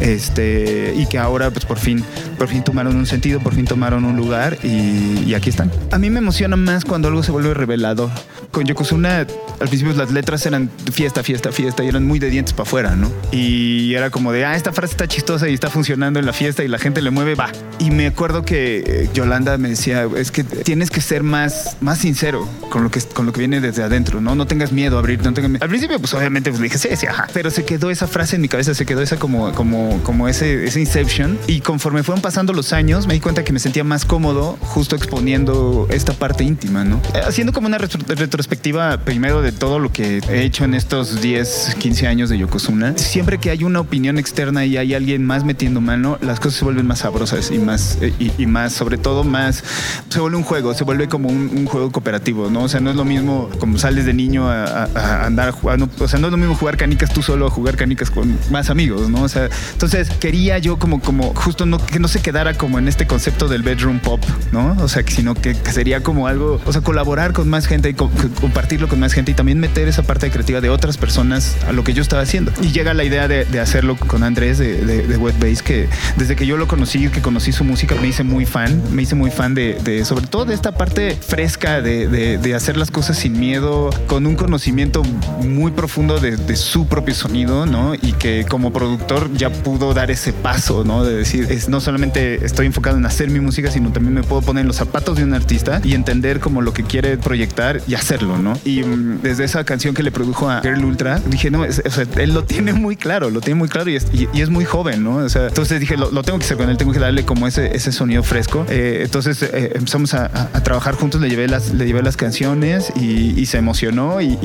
este, 0.00 0.94
y 0.96 1.06
que 1.06 1.18
ahora 1.18 1.50
pues 1.50 1.64
por 1.64 1.78
fin, 1.78 2.02
por 2.38 2.48
fin 2.48 2.64
tomaron 2.64 2.96
un 2.96 3.06
sentido, 3.06 3.40
por 3.40 3.54
fin 3.54 3.64
tomaron 3.64 4.04
un 4.04 4.16
lugar 4.16 4.58
y, 4.62 5.22
y 5.26 5.34
aquí 5.34 5.50
están. 5.50 5.70
A 5.92 5.98
mí 5.98 6.10
me 6.10 6.18
emociona 6.18 6.56
más 6.56 6.84
cuando 6.84 7.08
algo 7.08 7.22
se 7.22 7.30
vuelve 7.30 7.54
revelador. 7.54 8.10
Con 8.50 8.66
Yokozuna, 8.66 9.26
al 9.60 9.68
principio 9.68 9.92
las 9.94 10.12
letras 10.12 10.46
eran 10.46 10.70
fiesta, 10.92 11.22
fiesta, 11.24 11.50
fiesta 11.50 11.82
y 11.82 11.88
eran 11.88 12.06
muy 12.06 12.18
de 12.18 12.30
dientes 12.30 12.54
para 12.54 12.68
afuera, 12.68 12.94
¿no? 12.94 13.10
Y 13.32 13.94
era 13.94 14.10
como 14.10 14.32
de, 14.32 14.44
ah, 14.44 14.54
esta 14.54 14.72
frase 14.72 14.92
está 14.92 15.08
chistosa 15.08 15.48
y 15.48 15.54
está 15.54 15.70
funcionando 15.70 16.20
en 16.20 16.26
la 16.26 16.32
fiesta 16.32 16.62
y 16.62 16.68
la 16.68 16.78
gente 16.78 17.02
le 17.02 17.10
mueve, 17.10 17.34
va. 17.34 17.50
Y 17.80 17.90
me 17.90 18.06
acuerdo 18.06 18.44
que 18.44 18.84
eh, 18.86 19.10
Yolanda 19.12 19.58
me 19.58 19.70
decía, 19.70 20.08
es 20.16 20.30
que 20.30 20.44
tienes 20.44 20.90
que 20.90 21.00
ser 21.00 21.24
más, 21.24 21.76
más 21.80 21.98
sincero 21.98 22.48
con 22.70 22.84
lo 22.84 22.90
que, 22.90 23.00
con 23.00 23.26
lo 23.26 23.32
que 23.32 23.40
viene 23.40 23.60
desde 23.60 23.82
adentro, 23.82 24.20
¿no? 24.20 24.34
No 24.36 24.46
tengas 24.46 24.70
miedo 24.72 24.96
a 24.96 25.00
abrir, 25.00 25.22
no 25.22 25.32
tengas 25.32 25.50
miedo. 25.50 25.62
Al 25.64 25.68
principio, 25.68 25.98
pues 25.98 26.14
obviamente 26.14 26.50
pues, 26.50 26.62
dije, 26.62 26.78
sí, 26.78 26.88
sí, 26.96 27.06
ajá. 27.06 27.26
Pero 27.32 27.50
se 27.50 27.64
quedó 27.64 27.90
esa 27.90 28.06
frase 28.14 28.36
en 28.36 28.42
mi 28.42 28.48
cabeza, 28.48 28.74
se 28.74 28.86
quedó 28.86 29.02
esa 29.02 29.16
como, 29.16 29.52
como, 29.54 30.00
como 30.04 30.28
ese, 30.28 30.64
ese 30.66 30.78
inception. 30.80 31.36
Y 31.48 31.60
conforme 31.60 32.04
fueron 32.04 32.22
pasando 32.22 32.52
los 32.52 32.72
años, 32.72 33.08
me 33.08 33.14
di 33.14 33.20
cuenta 33.20 33.42
que 33.42 33.52
me 33.52 33.58
sentía 33.58 33.82
más 33.82 34.04
cómodo 34.04 34.56
justo 34.60 34.94
exponiendo 34.94 35.88
esta 35.90 36.12
parte 36.12 36.44
íntima, 36.44 36.84
¿no? 36.84 37.00
Eh, 37.12 37.20
Haciendo 37.26 37.52
como 37.52 37.66
una 37.66 37.76
retro- 37.76 38.04
retrospectiva 38.06 38.98
primero 38.98 39.42
de 39.42 39.50
todo 39.50 39.80
lo 39.80 39.90
que 39.90 40.20
he 40.28 40.42
hecho 40.44 40.64
en 40.64 40.74
estos 40.74 41.20
10, 41.20 41.74
15 41.80 42.06
años 42.06 42.30
de 42.30 42.38
Yokozuna. 42.38 42.96
Siempre 42.96 43.38
que 43.38 43.50
hay 43.50 43.64
una 43.64 43.80
opinión 43.80 44.16
externa 44.18 44.64
y 44.64 44.76
hay 44.76 44.94
alguien 44.94 45.24
más 45.26 45.42
metiendo 45.44 45.80
mano, 45.80 46.16
las 46.20 46.38
cosas 46.38 46.58
se 46.60 46.64
vuelven 46.64 46.86
más 46.86 47.00
sabrosas 47.00 47.50
y 47.50 47.58
más, 47.58 47.98
eh, 48.00 48.12
y, 48.20 48.30
y 48.38 48.46
más, 48.46 48.72
sobre 48.74 48.96
todo 48.96 49.24
más, 49.24 49.64
se 50.08 50.20
vuelve 50.20 50.36
un 50.36 50.44
juego, 50.44 50.72
se 50.74 50.84
vuelve 50.84 51.08
como 51.08 51.28
un, 51.28 51.50
un 51.52 51.66
juego 51.66 51.90
cooperativo, 51.90 52.48
¿no? 52.48 52.62
O 52.62 52.68
sea, 52.68 52.78
no 52.78 52.90
es 52.90 52.96
lo 52.96 53.04
mismo 53.04 53.50
como 53.58 53.76
sales 53.76 54.06
de 54.06 54.14
niño 54.14 54.48
a, 54.48 54.84
a- 54.84 54.88
a 54.94 55.26
andar 55.26 55.50
jugando, 55.50 55.88
o 55.98 56.06
sea, 56.06 56.20
no 56.20 56.28
es 56.28 56.30
lo 56.30 56.36
mismo 56.36 56.54
jugar 56.54 56.76
canicas 56.76 57.12
tú 57.12 57.20
solo 57.20 57.46
a 57.46 57.50
jugar 57.50 57.76
canicas 57.76 58.03
con 58.10 58.36
más 58.50 58.70
amigos, 58.70 59.08
¿no? 59.10 59.22
O 59.22 59.28
sea, 59.28 59.48
entonces 59.72 60.08
quería 60.20 60.58
yo 60.58 60.78
como, 60.78 61.00
justo 61.34 61.66
no, 61.66 61.78
que 61.84 61.98
no 61.98 62.08
se 62.08 62.20
quedara 62.20 62.54
como 62.54 62.78
en 62.78 62.88
este 62.88 63.06
concepto 63.06 63.48
del 63.48 63.62
bedroom 63.62 64.00
pop, 64.00 64.20
¿no? 64.52 64.76
O 64.80 64.88
sea, 64.88 65.02
sino 65.06 65.34
que, 65.34 65.54
sería 65.72 66.02
como 66.02 66.26
algo, 66.26 66.60
o 66.64 66.72
sea, 66.72 66.80
colaborar 66.82 67.32
con 67.32 67.48
más 67.48 67.66
gente 67.66 67.88
y 67.88 67.94
co- 67.94 68.10
co- 68.10 68.28
compartirlo 68.40 68.88
con 68.88 69.00
más 69.00 69.12
gente 69.12 69.30
y 69.32 69.34
también 69.34 69.58
meter 69.60 69.88
esa 69.88 70.02
parte 70.02 70.30
creativa 70.30 70.60
de 70.60 70.70
otras 70.70 70.96
personas 70.96 71.56
a 71.68 71.72
lo 71.72 71.84
que 71.84 71.92
yo 71.94 72.02
estaba 72.02 72.22
haciendo. 72.22 72.52
Y 72.62 72.72
llega 72.72 72.94
la 72.94 73.04
idea 73.04 73.28
de, 73.28 73.44
hacerlo 73.60 73.96
con 73.96 74.22
Andrés 74.22 74.58
de, 74.58 74.84
de, 74.84 75.16
Bass, 75.16 75.62
que 75.62 75.88
desde 76.16 76.36
que 76.36 76.46
yo 76.46 76.56
lo 76.56 76.68
conocí, 76.68 77.08
que 77.08 77.20
conocí 77.22 77.52
su 77.52 77.64
música, 77.64 77.94
me 78.00 78.08
hice 78.08 78.24
muy 78.24 78.46
fan, 78.46 78.80
me 78.92 79.02
hice 79.02 79.14
muy 79.14 79.30
fan 79.30 79.54
de, 79.54 80.02
sobre 80.04 80.26
todo 80.26 80.44
de 80.44 80.54
esta 80.54 80.72
parte 80.72 81.16
fresca 81.16 81.80
de, 81.80 82.08
de- 82.08 82.54
hacer 82.54 82.76
las 82.76 82.90
cosas 82.92 83.18
sin 83.18 83.38
miedo, 83.40 83.90
con 84.06 84.26
un 84.26 84.36
conocimiento 84.36 85.02
muy 85.42 85.72
profundo 85.72 86.20
de 86.20 86.56
su 86.56 86.86
propio 86.86 87.14
sonido, 87.14 87.66
¿no? 87.66 87.93
Y 88.02 88.12
que 88.12 88.44
como 88.48 88.72
productor 88.72 89.32
ya 89.34 89.50
pudo 89.50 89.94
dar 89.94 90.10
ese 90.10 90.32
paso, 90.32 90.84
¿no? 90.84 91.04
De 91.04 91.14
decir, 91.14 91.46
es, 91.50 91.68
no 91.68 91.80
solamente 91.80 92.44
estoy 92.44 92.66
enfocado 92.66 92.96
en 92.96 93.06
hacer 93.06 93.30
mi 93.30 93.40
música, 93.40 93.70
sino 93.70 93.92
también 93.92 94.14
me 94.14 94.22
puedo 94.22 94.42
poner 94.42 94.62
en 94.62 94.68
los 94.68 94.76
zapatos 94.76 95.16
de 95.16 95.24
un 95.24 95.34
artista 95.34 95.80
y 95.84 95.94
entender 95.94 96.40
como 96.40 96.60
lo 96.62 96.72
que 96.72 96.82
quiere 96.84 97.16
proyectar 97.16 97.80
y 97.86 97.94
hacerlo, 97.94 98.38
¿no? 98.38 98.54
Y 98.64 98.82
mm, 98.82 99.20
desde 99.22 99.44
esa 99.44 99.64
canción 99.64 99.94
que 99.94 100.02
le 100.02 100.10
produjo 100.10 100.48
a 100.50 100.60
Girl 100.60 100.84
Ultra, 100.84 101.20
dije, 101.26 101.50
no, 101.50 101.64
es- 101.64 101.82
o 101.84 101.90
sea, 101.90 102.04
él 102.16 102.34
lo 102.34 102.44
tiene 102.44 102.72
muy 102.72 102.96
claro, 102.96 103.30
lo 103.30 103.40
tiene 103.40 103.58
muy 103.58 103.68
claro 103.68 103.90
y 103.90 103.96
es, 103.96 104.06
y- 104.12 104.28
y 104.32 104.40
es 104.42 104.50
muy 104.50 104.64
joven, 104.64 105.02
¿no? 105.04 105.16
O 105.16 105.28
sea, 105.28 105.48
entonces 105.48 105.80
dije, 105.80 105.96
lo, 105.96 106.10
lo 106.10 106.22
tengo 106.22 106.38
que 106.38 106.44
hacer 106.44 106.56
con 106.56 106.68
él, 106.70 106.76
tengo 106.76 106.92
que 106.92 106.98
darle 106.98 107.24
como 107.24 107.46
ese, 107.46 107.74
ese 107.76 107.92
sonido 107.92 108.22
fresco. 108.22 108.64
Eh, 108.68 109.00
entonces 109.04 109.42
eh, 109.42 109.72
empezamos 109.74 110.14
a, 110.14 110.26
a- 110.26 110.48
a 110.52 110.62
trabajar 110.62 110.94
juntos, 110.94 111.20
le 111.20 111.28
llevé 111.28 111.48
las, 111.48 111.72
le 111.72 111.86
llevé 111.86 112.02
las 112.02 112.16
canciones 112.16 112.92
y, 112.96 113.38
y 113.40 113.46
se 113.46 113.58
emocionó 113.58 114.20
y, 114.20 114.38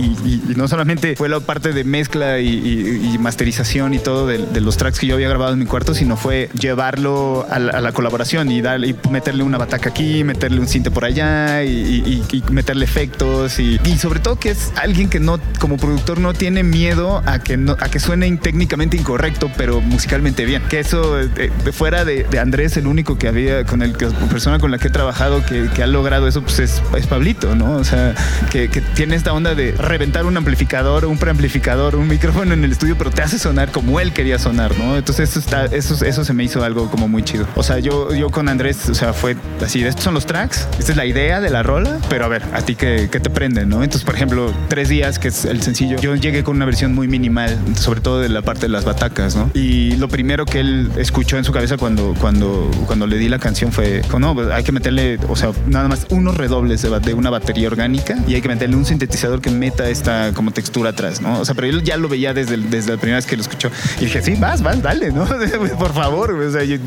no 0.56 0.68
solamente 0.68 1.16
fue 1.16 1.30
la 1.30 1.40
parte 1.40 1.72
de 1.74 1.84
mezcla 1.84 2.40
y, 2.40 2.48
y- 2.48 3.12
y 3.14 3.18
masterización 3.40 3.94
y 3.94 4.00
todo 4.00 4.28
de, 4.28 4.38
de 4.40 4.60
los 4.60 4.76
tracks 4.76 5.00
que 5.00 5.08
yo 5.08 5.16
había 5.16 5.30
grabado 5.30 5.54
en 5.54 5.60
mi 5.60 5.66
cuarto, 5.66 5.94
sino 5.94 6.18
fue 6.18 6.50
llevarlo 6.60 7.48
a 7.50 7.58
la, 7.58 7.72
a 7.72 7.80
la 7.80 7.94
colaboración 7.94 8.52
y, 8.52 8.60
darle, 8.62 8.90
y 8.90 8.96
meterle 9.10 9.44
una 9.44 9.58
bataca 9.58 9.92
aquí, 9.92 10.26
meterle 10.26 10.60
un 10.60 10.68
cinte 10.68 10.92
por 10.92 11.06
allá 11.06 11.64
y, 11.64 11.70
y- 11.72 12.24
y 12.36 12.44
meterle 12.52 12.84
efectos 12.84 13.58
y, 13.60 13.80
sobre 13.98 14.20
todo 14.20 14.38
que 14.38 14.50
es 14.50 14.74
alguien 14.76 15.10
que 15.10 15.22
no, 15.22 15.40
como 15.60 15.78
productor, 15.78 16.20
no 16.20 16.34
tiene 16.34 16.64
miedo 16.64 17.24
a 17.26 17.40
que, 17.40 17.56
no, 17.56 17.78
a 17.80 17.88
que 17.90 18.02
suene 18.02 18.30
técnicamente 18.36 18.98
incorrecto, 18.98 19.50
pero 19.56 19.80
musicalmente 19.80 20.44
bien. 20.44 20.62
Que 20.70 20.82
eso, 20.82 21.18
eh, 21.22 21.30
de 21.64 21.72
fuera 21.72 22.04
de, 22.04 22.26
de 22.26 22.40
Andrés, 22.40 22.76
el 22.76 22.88
único 22.88 23.18
que 23.18 23.30
había, 23.30 23.64
con 23.66 23.82
el 23.84 23.96
que, 23.96 24.08
persona 24.30 24.60
con 24.60 24.70
la 24.70 24.80
que 24.80 24.90
he 24.90 24.92
trabajado 24.92 25.46
que, 25.46 25.70
que 25.74 25.82
ha 25.82 25.88
logrado 25.88 26.28
eso, 26.28 26.42
pues 26.42 26.60
es, 26.60 26.82
es 26.98 27.08
Pablito, 27.08 27.56
¿no? 27.56 27.78
O 27.78 27.86
sea, 27.86 28.16
que, 28.52 28.68
que 28.70 28.82
tiene 28.82 29.16
esta 29.16 29.32
onda 29.32 29.56
de 29.56 29.72
reventar 29.72 30.26
un 30.26 30.36
amplificador, 30.36 31.06
un 31.06 31.18
preamplificador, 31.18 31.96
un 31.96 32.10
micrófono 32.10 32.54
en 32.54 32.66
el 32.66 32.74
estudio, 32.74 32.98
pero 32.98 33.12
te 33.12 33.22
hace 33.22 33.29
hace 33.30 33.38
sonar 33.38 33.72
como 33.72 34.00
él 34.00 34.12
quería 34.12 34.40
sonar, 34.40 34.76
¿no? 34.80 34.98
Entonces 34.98 35.30
eso, 35.30 35.40
está, 35.40 35.66
eso, 35.66 36.04
eso 36.04 36.24
se 36.24 36.34
me 36.34 36.44
hizo 36.44 36.64
algo 36.64 36.90
como 36.90 37.08
muy 37.08 37.22
chido. 37.22 37.46
O 37.56 37.62
sea, 37.62 37.78
yo, 37.78 38.12
yo 38.16 38.32
con 38.32 38.50
Andrés, 38.50 38.90
o 38.90 38.96
sea, 38.96 39.14
fue 39.14 39.38
así, 39.64 39.84
estos 39.84 40.04
son 40.04 40.16
los 40.16 40.26
tracks, 40.26 40.68
esta 40.80 40.94
es 40.94 40.98
la 40.98 41.06
idea 41.06 41.40
de 41.40 41.52
la 41.52 41.62
rola, 41.62 42.00
pero 42.10 42.26
a 42.26 42.28
ver, 42.28 42.44
a 42.54 42.64
ti 42.64 42.76
qué, 42.76 43.08
te 43.08 43.30
prende, 43.30 43.68
¿no? 43.68 43.84
Entonces, 43.84 44.04
por 44.04 44.16
ejemplo, 44.16 44.52
Tres 44.68 44.90
Días, 44.90 45.20
que 45.20 45.28
es 45.28 45.46
el 45.46 45.62
sencillo, 45.62 45.98
yo 46.00 46.16
llegué 46.16 46.44
con 46.44 46.56
una 46.56 46.66
versión 46.66 46.96
muy 46.96 47.08
minimal, 47.08 47.56
sobre 47.76 48.02
todo 48.02 48.20
de 48.20 48.30
la 48.30 48.42
parte 48.42 48.62
de 48.62 48.70
las 48.70 48.84
batacas, 48.84 49.36
¿no? 49.36 49.52
Y 49.54 49.96
lo 49.98 50.08
primero 50.08 50.46
que 50.46 50.62
él 50.62 50.92
escuchó 50.98 51.38
en 51.38 51.44
su 51.44 51.52
cabeza 51.52 51.78
cuando, 51.78 52.16
cuando, 52.20 52.72
cuando 52.88 53.06
le 53.06 53.20
di 53.20 53.30
la 53.30 53.38
canción 53.38 53.72
fue, 53.72 54.02
no, 54.18 54.34
pues 54.34 54.50
hay 54.50 54.64
que 54.64 54.72
meterle, 54.72 55.20
o 55.30 55.36
sea, 55.36 55.52
nada 55.68 55.88
más 55.88 56.08
unos 56.10 56.36
redobles 56.36 56.82
de, 56.82 57.00
de 57.00 57.14
una 57.14 57.30
batería 57.30 57.68
orgánica 57.68 58.18
y 58.28 58.34
hay 58.34 58.42
que 58.42 58.50
meterle 58.50 58.76
un 58.76 58.86
sintetizador 58.86 59.40
que 59.40 59.52
meta 59.52 59.88
esta 59.88 60.32
como 60.34 60.50
textura 60.50 60.90
atrás, 60.90 61.22
¿no? 61.22 61.40
O 61.40 61.46
sea, 61.46 61.54
pero 61.54 61.68
él 61.68 61.84
ya 61.84 61.96
lo 61.96 62.10
veía 62.10 62.34
desde, 62.34 62.58
desde 62.58 62.92
la 62.92 62.98
primera 62.98 63.19
vez 63.20 63.26
que 63.26 63.36
lo 63.36 63.42
escuchó. 63.42 63.70
Y 64.00 64.06
dije, 64.06 64.22
sí, 64.22 64.36
vas, 64.40 64.62
vas, 64.62 64.82
dale, 64.82 65.12
¿no? 65.12 65.26
por 65.80 65.94
favor, 65.94 66.32
o 66.32 66.52
sea, 66.52 66.64
yo, 66.64 66.78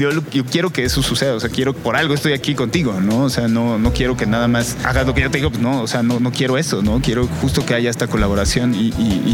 quiero 0.50 0.70
que 0.70 0.84
eso 0.84 1.02
suceda, 1.02 1.34
o 1.34 1.40
sea, 1.40 1.50
quiero, 1.50 1.74
por 1.74 1.96
algo 1.96 2.14
estoy 2.14 2.32
aquí 2.32 2.54
contigo, 2.54 3.00
¿no? 3.00 3.24
O 3.24 3.30
sea, 3.30 3.48
no, 3.48 3.78
no 3.78 3.92
quiero 3.92 4.16
que 4.16 4.26
nada 4.26 4.48
más 4.48 4.76
hagas 4.84 5.06
lo 5.06 5.14
que 5.14 5.22
yo 5.22 5.30
te 5.30 5.38
digo, 5.38 5.50
pues 5.50 5.62
no, 5.62 5.82
o 5.82 5.86
sea, 5.86 6.02
no, 6.02 6.20
no 6.20 6.32
quiero 6.32 6.58
eso, 6.58 6.82
¿no? 6.82 7.00
Quiero 7.00 7.26
justo 7.40 7.64
que 7.64 7.74
haya 7.74 7.90
esta 7.90 8.06
colaboración 8.06 8.74
y, 8.74 8.92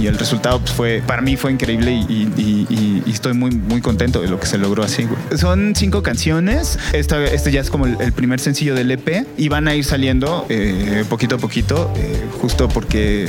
el 0.08 0.18
resultado 0.18 0.58
pues, 0.60 0.72
fue, 0.72 1.02
para 1.06 1.20
mí 1.20 1.36
fue 1.36 1.52
increíble 1.52 1.92
y, 1.92 3.04
estoy 3.06 3.32
muy, 3.32 3.50
muy 3.50 3.80
contento 3.80 4.20
de 4.20 4.28
lo 4.28 4.38
que 4.38 4.46
se 4.46 4.58
logró 4.58 4.82
así, 4.82 5.04
güey. 5.04 5.18
Son 5.38 5.74
cinco 5.74 6.02
canciones, 6.02 6.78
esta, 6.92 7.22
este 7.24 7.50
ya 7.50 7.60
es 7.60 7.70
como 7.70 7.86
el, 7.86 8.12
primer 8.12 8.40
sencillo 8.40 8.74
del 8.74 8.90
EP 8.90 9.26
y 9.36 9.48
van 9.48 9.68
a 9.68 9.74
ir 9.74 9.84
saliendo 9.84 10.46
eh, 10.48 11.04
poquito 11.08 11.36
a 11.36 11.38
poquito, 11.38 11.92
eh, 11.96 12.24
justo 12.40 12.68
porque 12.68 13.28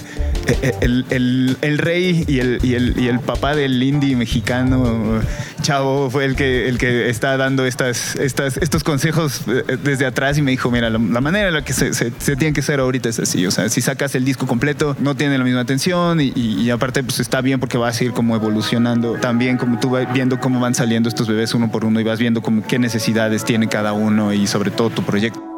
el, 0.82 1.06
el, 1.10 1.58
el, 1.62 1.78
rey 1.78 2.24
y 2.28 2.40
el, 2.40 2.60
y, 2.64 2.74
el, 2.74 3.00
y 3.00 3.08
el 3.08 3.20
papá 3.20 3.56
del 3.56 3.82
indie 3.82 4.16
mexicano, 4.16 5.22
Chavo, 5.62 6.10
fue 6.10 6.26
el 6.26 6.36
que, 6.36 6.68
el 6.68 6.78
que 6.78 7.10
está 7.10 7.38
dando 7.38 7.66
estas, 7.66 8.16
estas, 8.16 8.58
estos 8.58 8.84
consejos 8.84 9.42
eh, 9.48 9.78
desde 9.84 10.06
atrás 10.06 10.38
y 10.38 10.42
me 10.42 10.52
dijo, 10.52 10.72
mira, 10.72 10.90
la, 10.90 11.00
manera 11.00 11.50
en 11.50 11.54
la 11.54 11.64
que 11.64 11.74
se, 11.74 11.94
se, 11.94 12.12
tiene 12.12 12.54
que 12.54 12.62
hacer 12.62 12.80
ahorita 12.80 13.10
es 13.10 13.20
así. 13.20 13.46
O 13.46 13.52
sea, 13.52 13.70
si 13.70 13.82
sacas 13.82 14.16
el 14.16 14.26
disco 14.26 14.48
completo, 14.48 14.96
no 15.00 15.16
tiene 15.16 15.38
la 15.38 15.44
misma 15.44 15.62
atención 15.62 16.22
y, 16.22 16.32
y, 16.36 16.70
aparte 16.70 17.04
pues 17.04 17.20
está 17.20 17.42
bien 17.42 17.60
porque 17.60 17.78
va 17.78 17.90
a 17.90 17.94
seguir 17.94 18.14
como 18.14 18.36
evolucionando. 18.36 19.14
También 19.14 19.58
como 19.58 19.80
tú 19.80 19.90
vas 19.92 20.12
viendo 20.14 20.40
cómo 20.40 20.60
van 20.60 20.76
saliendo 20.76 21.10
estos 21.10 21.28
bebés 21.28 21.54
uno 21.54 21.72
por 21.72 21.86
uno 21.86 22.00
y 22.00 22.04
vas 22.04 22.20
viendo 22.20 22.42
como 22.42 22.66
qué 22.66 22.80
necesidades 22.80 23.44
tiene 23.44 23.68
cada 23.68 23.94
uno 23.94 24.34
y 24.34 24.48
sobre 24.48 24.72
todo 24.72 24.90
tu 24.90 25.04
proyecto. 25.04 25.49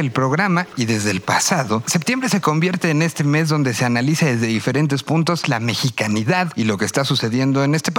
El 0.00 0.10
programa 0.10 0.66
y 0.76 0.84
desde 0.86 1.10
el 1.10 1.20
pasado, 1.20 1.82
septiembre 1.86 2.28
se 2.28 2.40
convierte 2.40 2.90
en 2.90 3.02
este 3.02 3.24
mes 3.24 3.48
donde 3.48 3.74
se 3.74 3.84
analiza 3.84 4.26
desde 4.26 4.46
diferentes 4.46 5.02
puntos 5.02 5.48
la 5.48 5.60
mexicanidad 5.60 6.52
y 6.56 6.64
lo 6.64 6.78
que 6.78 6.84
está 6.84 7.04
sucediendo 7.04 7.64
en 7.64 7.74
este 7.74 7.92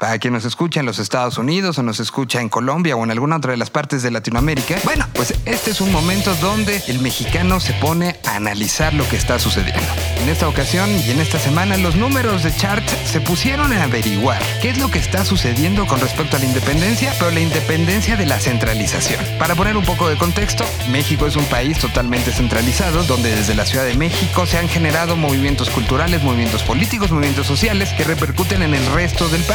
Para 0.00 0.18
quien 0.18 0.34
nos 0.34 0.44
escucha 0.44 0.80
en 0.80 0.86
los 0.86 0.98
Estados 0.98 1.38
Unidos 1.38 1.78
o 1.78 1.84
nos 1.84 2.00
escucha 2.00 2.40
en 2.40 2.48
Colombia 2.48 2.96
o 2.96 3.04
en 3.04 3.12
alguna 3.12 3.36
otra 3.36 3.52
de 3.52 3.56
las 3.56 3.70
partes 3.70 4.02
de 4.02 4.10
Latinoamérica, 4.10 4.76
bueno, 4.82 5.06
pues 5.14 5.34
este 5.44 5.70
es 5.70 5.80
un 5.80 5.92
momento 5.92 6.34
donde 6.36 6.82
el 6.88 6.98
mexicano 6.98 7.60
se 7.60 7.72
pone 7.74 8.16
a 8.24 8.34
analizar 8.34 8.92
lo 8.92 9.08
que 9.08 9.14
está 9.14 9.38
sucediendo. 9.38 9.80
En 10.20 10.28
esta 10.28 10.48
ocasión 10.48 10.90
y 10.90 11.12
en 11.12 11.20
esta 11.20 11.38
semana 11.38 11.76
los 11.76 11.94
números 11.94 12.42
de 12.42 12.54
chart 12.56 12.84
se 13.04 13.20
pusieron 13.20 13.72
a 13.72 13.84
averiguar 13.84 14.42
qué 14.60 14.70
es 14.70 14.78
lo 14.78 14.90
que 14.90 14.98
está 14.98 15.24
sucediendo 15.24 15.86
con 15.86 16.00
respecto 16.00 16.36
a 16.36 16.40
la 16.40 16.46
independencia, 16.46 17.14
pero 17.20 17.30
la 17.30 17.40
independencia 17.40 18.16
de 18.16 18.26
la 18.26 18.40
centralización. 18.40 19.24
Para 19.38 19.54
poner 19.54 19.76
un 19.76 19.84
poco 19.84 20.08
de 20.08 20.16
contexto, 20.16 20.64
México 20.90 21.26
es 21.26 21.36
un 21.36 21.44
país 21.44 21.78
totalmente 21.78 22.32
centralizado 22.32 23.04
donde 23.04 23.34
desde 23.34 23.54
la 23.54 23.64
Ciudad 23.64 23.84
de 23.84 23.94
México 23.94 24.44
se 24.44 24.58
han 24.58 24.68
generado 24.68 25.14
movimientos 25.14 25.70
culturales, 25.70 26.22
movimientos 26.24 26.64
políticos, 26.64 27.12
movimientos 27.12 27.46
sociales 27.46 27.90
que 27.96 28.02
repercuten 28.02 28.62
en 28.62 28.74
el 28.74 28.84
resto 28.92 29.28
del 29.28 29.42
país. 29.42 29.51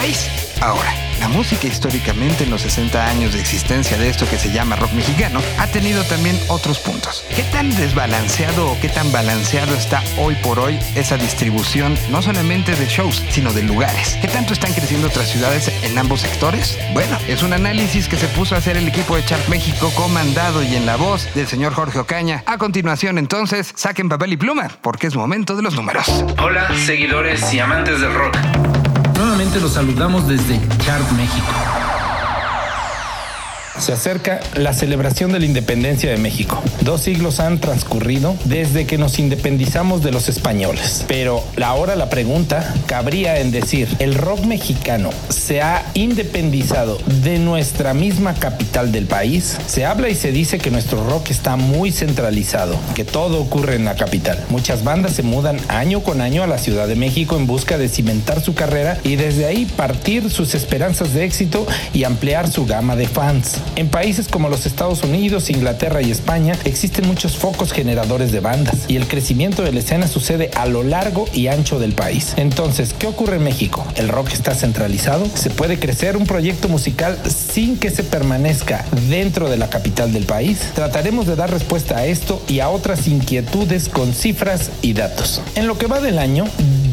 Ahora, 0.62 0.94
la 1.20 1.28
música 1.28 1.66
históricamente 1.66 2.44
en 2.44 2.52
los 2.52 2.62
60 2.62 3.08
años 3.08 3.34
de 3.34 3.40
existencia 3.40 3.98
de 3.98 4.10
esto 4.10 4.30
que 4.30 4.38
se 4.38 4.52
llama 4.52 4.76
rock 4.76 4.92
mexicano 4.94 5.40
ha 5.58 5.66
tenido 5.68 6.04
también 6.04 6.40
otros 6.50 6.78
puntos. 6.78 7.26
¿Qué 7.36 7.42
tan 7.52 7.76
desbalanceado 7.76 8.72
o 8.72 8.80
qué 8.80 8.90
tan 8.90 9.12
balanceado 9.12 9.74
está 9.74 10.04
hoy 10.20 10.36
por 10.36 10.60
hoy 10.60 10.78
esa 10.94 11.18
distribución 11.18 11.98
no 12.12 12.22
solamente 12.22 12.76
de 12.76 12.86
shows, 12.86 13.24
sino 13.30 13.54
de 13.54 13.64
lugares? 13.64 14.20
¿Qué 14.22 14.28
tanto 14.28 14.54
están 14.54 14.72
creciendo 14.74 15.08
otras 15.08 15.30
ciudades 15.30 15.72
en 15.84 15.98
ambos 15.98 16.22
sectores? 16.22 16.78
Bueno, 16.94 17.18
es 17.28 17.42
un 17.42 17.54
análisis 17.54 18.08
que 18.08 18.18
se 18.18 18.28
puso 18.28 18.54
a 18.54 18.60
hacer 18.60 18.78
el 18.78 18.88
equipo 18.88 19.16
de 19.16 19.26
Chart 19.26 19.48
México 19.50 19.92
comandado 19.96 20.62
y 20.62 20.76
en 20.76 20.86
la 20.86 20.96
voz 20.96 21.28
del 21.34 21.48
señor 21.48 21.74
Jorge 21.74 21.98
Ocaña. 21.98 22.44
A 22.46 22.60
continuación 22.60 23.18
entonces, 23.18 23.74
saquen 23.76 24.10
papel 24.10 24.34
y 24.34 24.38
pluma 24.38 24.70
porque 24.82 25.08
es 25.08 25.16
momento 25.16 25.56
de 25.56 25.64
los 25.64 25.74
números. 25.74 26.24
Hola, 26.40 26.70
seguidores 26.86 27.52
y 27.52 27.60
amantes 27.60 28.00
del 28.00 28.14
rock. 28.14 28.77
Los 29.38 29.74
saludamos 29.74 30.28
desde 30.28 30.60
Chart 30.80 31.12
México. 31.12 31.87
Se 33.80 33.94
acerca 33.94 34.40
la 34.56 34.74
celebración 34.74 35.32
de 35.32 35.40
la 35.40 35.46
independencia 35.46 36.10
de 36.10 36.18
México. 36.18 36.62
Dos 36.82 37.02
siglos 37.02 37.40
han 37.40 37.60
transcurrido 37.60 38.36
desde 38.46 38.88
que 38.88 38.98
nos 38.98 39.20
independizamos 39.20 40.04
de 40.04 40.12
los 40.12 40.30
españoles. 40.30 41.06
Pero 41.08 41.44
ahora 41.62 41.96
la 41.96 42.10
pregunta 42.10 42.74
cabría 42.88 43.40
en 43.40 43.52
decir, 43.52 43.88
¿el 44.00 44.16
rock 44.16 44.46
mexicano 44.46 45.12
se 45.30 45.62
ha 45.62 45.86
independizado 45.94 46.98
de 47.22 47.38
nuestra 47.38 47.94
misma 47.94 48.34
capital 48.34 48.92
del 48.92 49.06
país? 49.06 49.58
Se 49.68 49.86
habla 49.86 50.10
y 50.10 50.16
se 50.16 50.32
dice 50.32 50.58
que 50.58 50.72
nuestro 50.72 51.08
rock 51.08 51.30
está 51.30 51.56
muy 51.56 51.92
centralizado, 51.92 52.76
que 52.96 53.06
todo 53.06 53.40
ocurre 53.40 53.76
en 53.76 53.86
la 53.86 53.96
capital. 53.96 54.44
Muchas 54.50 54.84
bandas 54.84 55.14
se 55.14 55.24
mudan 55.24 55.60
año 55.68 56.02
con 56.02 56.22
año 56.22 56.42
a 56.42 56.48
la 56.48 56.58
Ciudad 56.58 56.88
de 56.88 56.96
México 56.96 57.38
en 57.38 57.46
busca 57.46 57.78
de 57.78 57.90
cimentar 57.90 58.42
su 58.42 58.56
carrera 58.56 58.98
y 59.04 59.18
desde 59.18 59.46
ahí 59.46 59.66
partir 59.66 60.32
sus 60.32 60.56
esperanzas 60.56 61.14
de 61.14 61.26
éxito 61.26 61.68
y 61.94 62.04
ampliar 62.06 62.52
su 62.52 62.66
gama 62.66 62.96
de 62.96 63.08
fans. 63.08 63.58
En 63.76 63.90
países 63.90 64.28
como 64.28 64.50
los 64.50 64.66
Estados 64.66 65.04
Unidos, 65.04 65.50
Inglaterra 65.50 66.02
y 66.02 66.12
España 66.12 66.56
existen 66.66 67.08
muchos 67.08 67.38
focos 67.38 67.72
generadores 67.72 68.32
de 68.32 68.40
bandas 68.40 68.86
y 68.88 68.96
el 68.96 69.08
crecimiento 69.08 69.64
de 69.64 69.72
la 69.72 69.80
escena 69.80 70.08
sucede 70.08 70.50
a 70.56 70.66
lo 70.66 70.84
largo 70.84 71.26
y 71.34 71.48
ancho 71.48 71.80
del 71.80 71.94
país. 71.94 72.34
Entonces, 72.38 72.94
¿qué 72.98 73.08
ocurre 73.08 73.38
en 73.38 73.44
México? 73.44 73.86
¿El 73.96 74.10
rock 74.10 74.32
está 74.32 74.56
centralizado? 74.56 75.26
¿Se 75.34 75.50
puede 75.50 75.80
crecer 75.80 76.18
un 76.18 76.26
proyecto 76.26 76.68
musical 76.70 77.18
sin 77.28 77.78
que 77.78 77.90
se 77.90 78.04
permanezca 78.04 78.86
dentro 79.10 79.50
de 79.50 79.58
la 79.58 79.70
capital 79.70 80.14
del 80.14 80.26
país? 80.26 80.60
Trataremos 80.74 81.28
de 81.28 81.36
dar 81.36 81.52
respuesta 81.52 81.98
a 81.98 82.06
esto 82.06 82.42
y 82.48 82.60
a 82.60 82.70
otras 82.70 83.08
inquietudes 83.08 83.90
con 83.90 84.14
cifras 84.14 84.72
y 84.82 84.94
datos. 84.94 85.42
En 85.56 85.68
lo 85.68 85.78
que 85.78 85.88
va 85.88 86.00
del 86.00 86.20
año, 86.20 86.46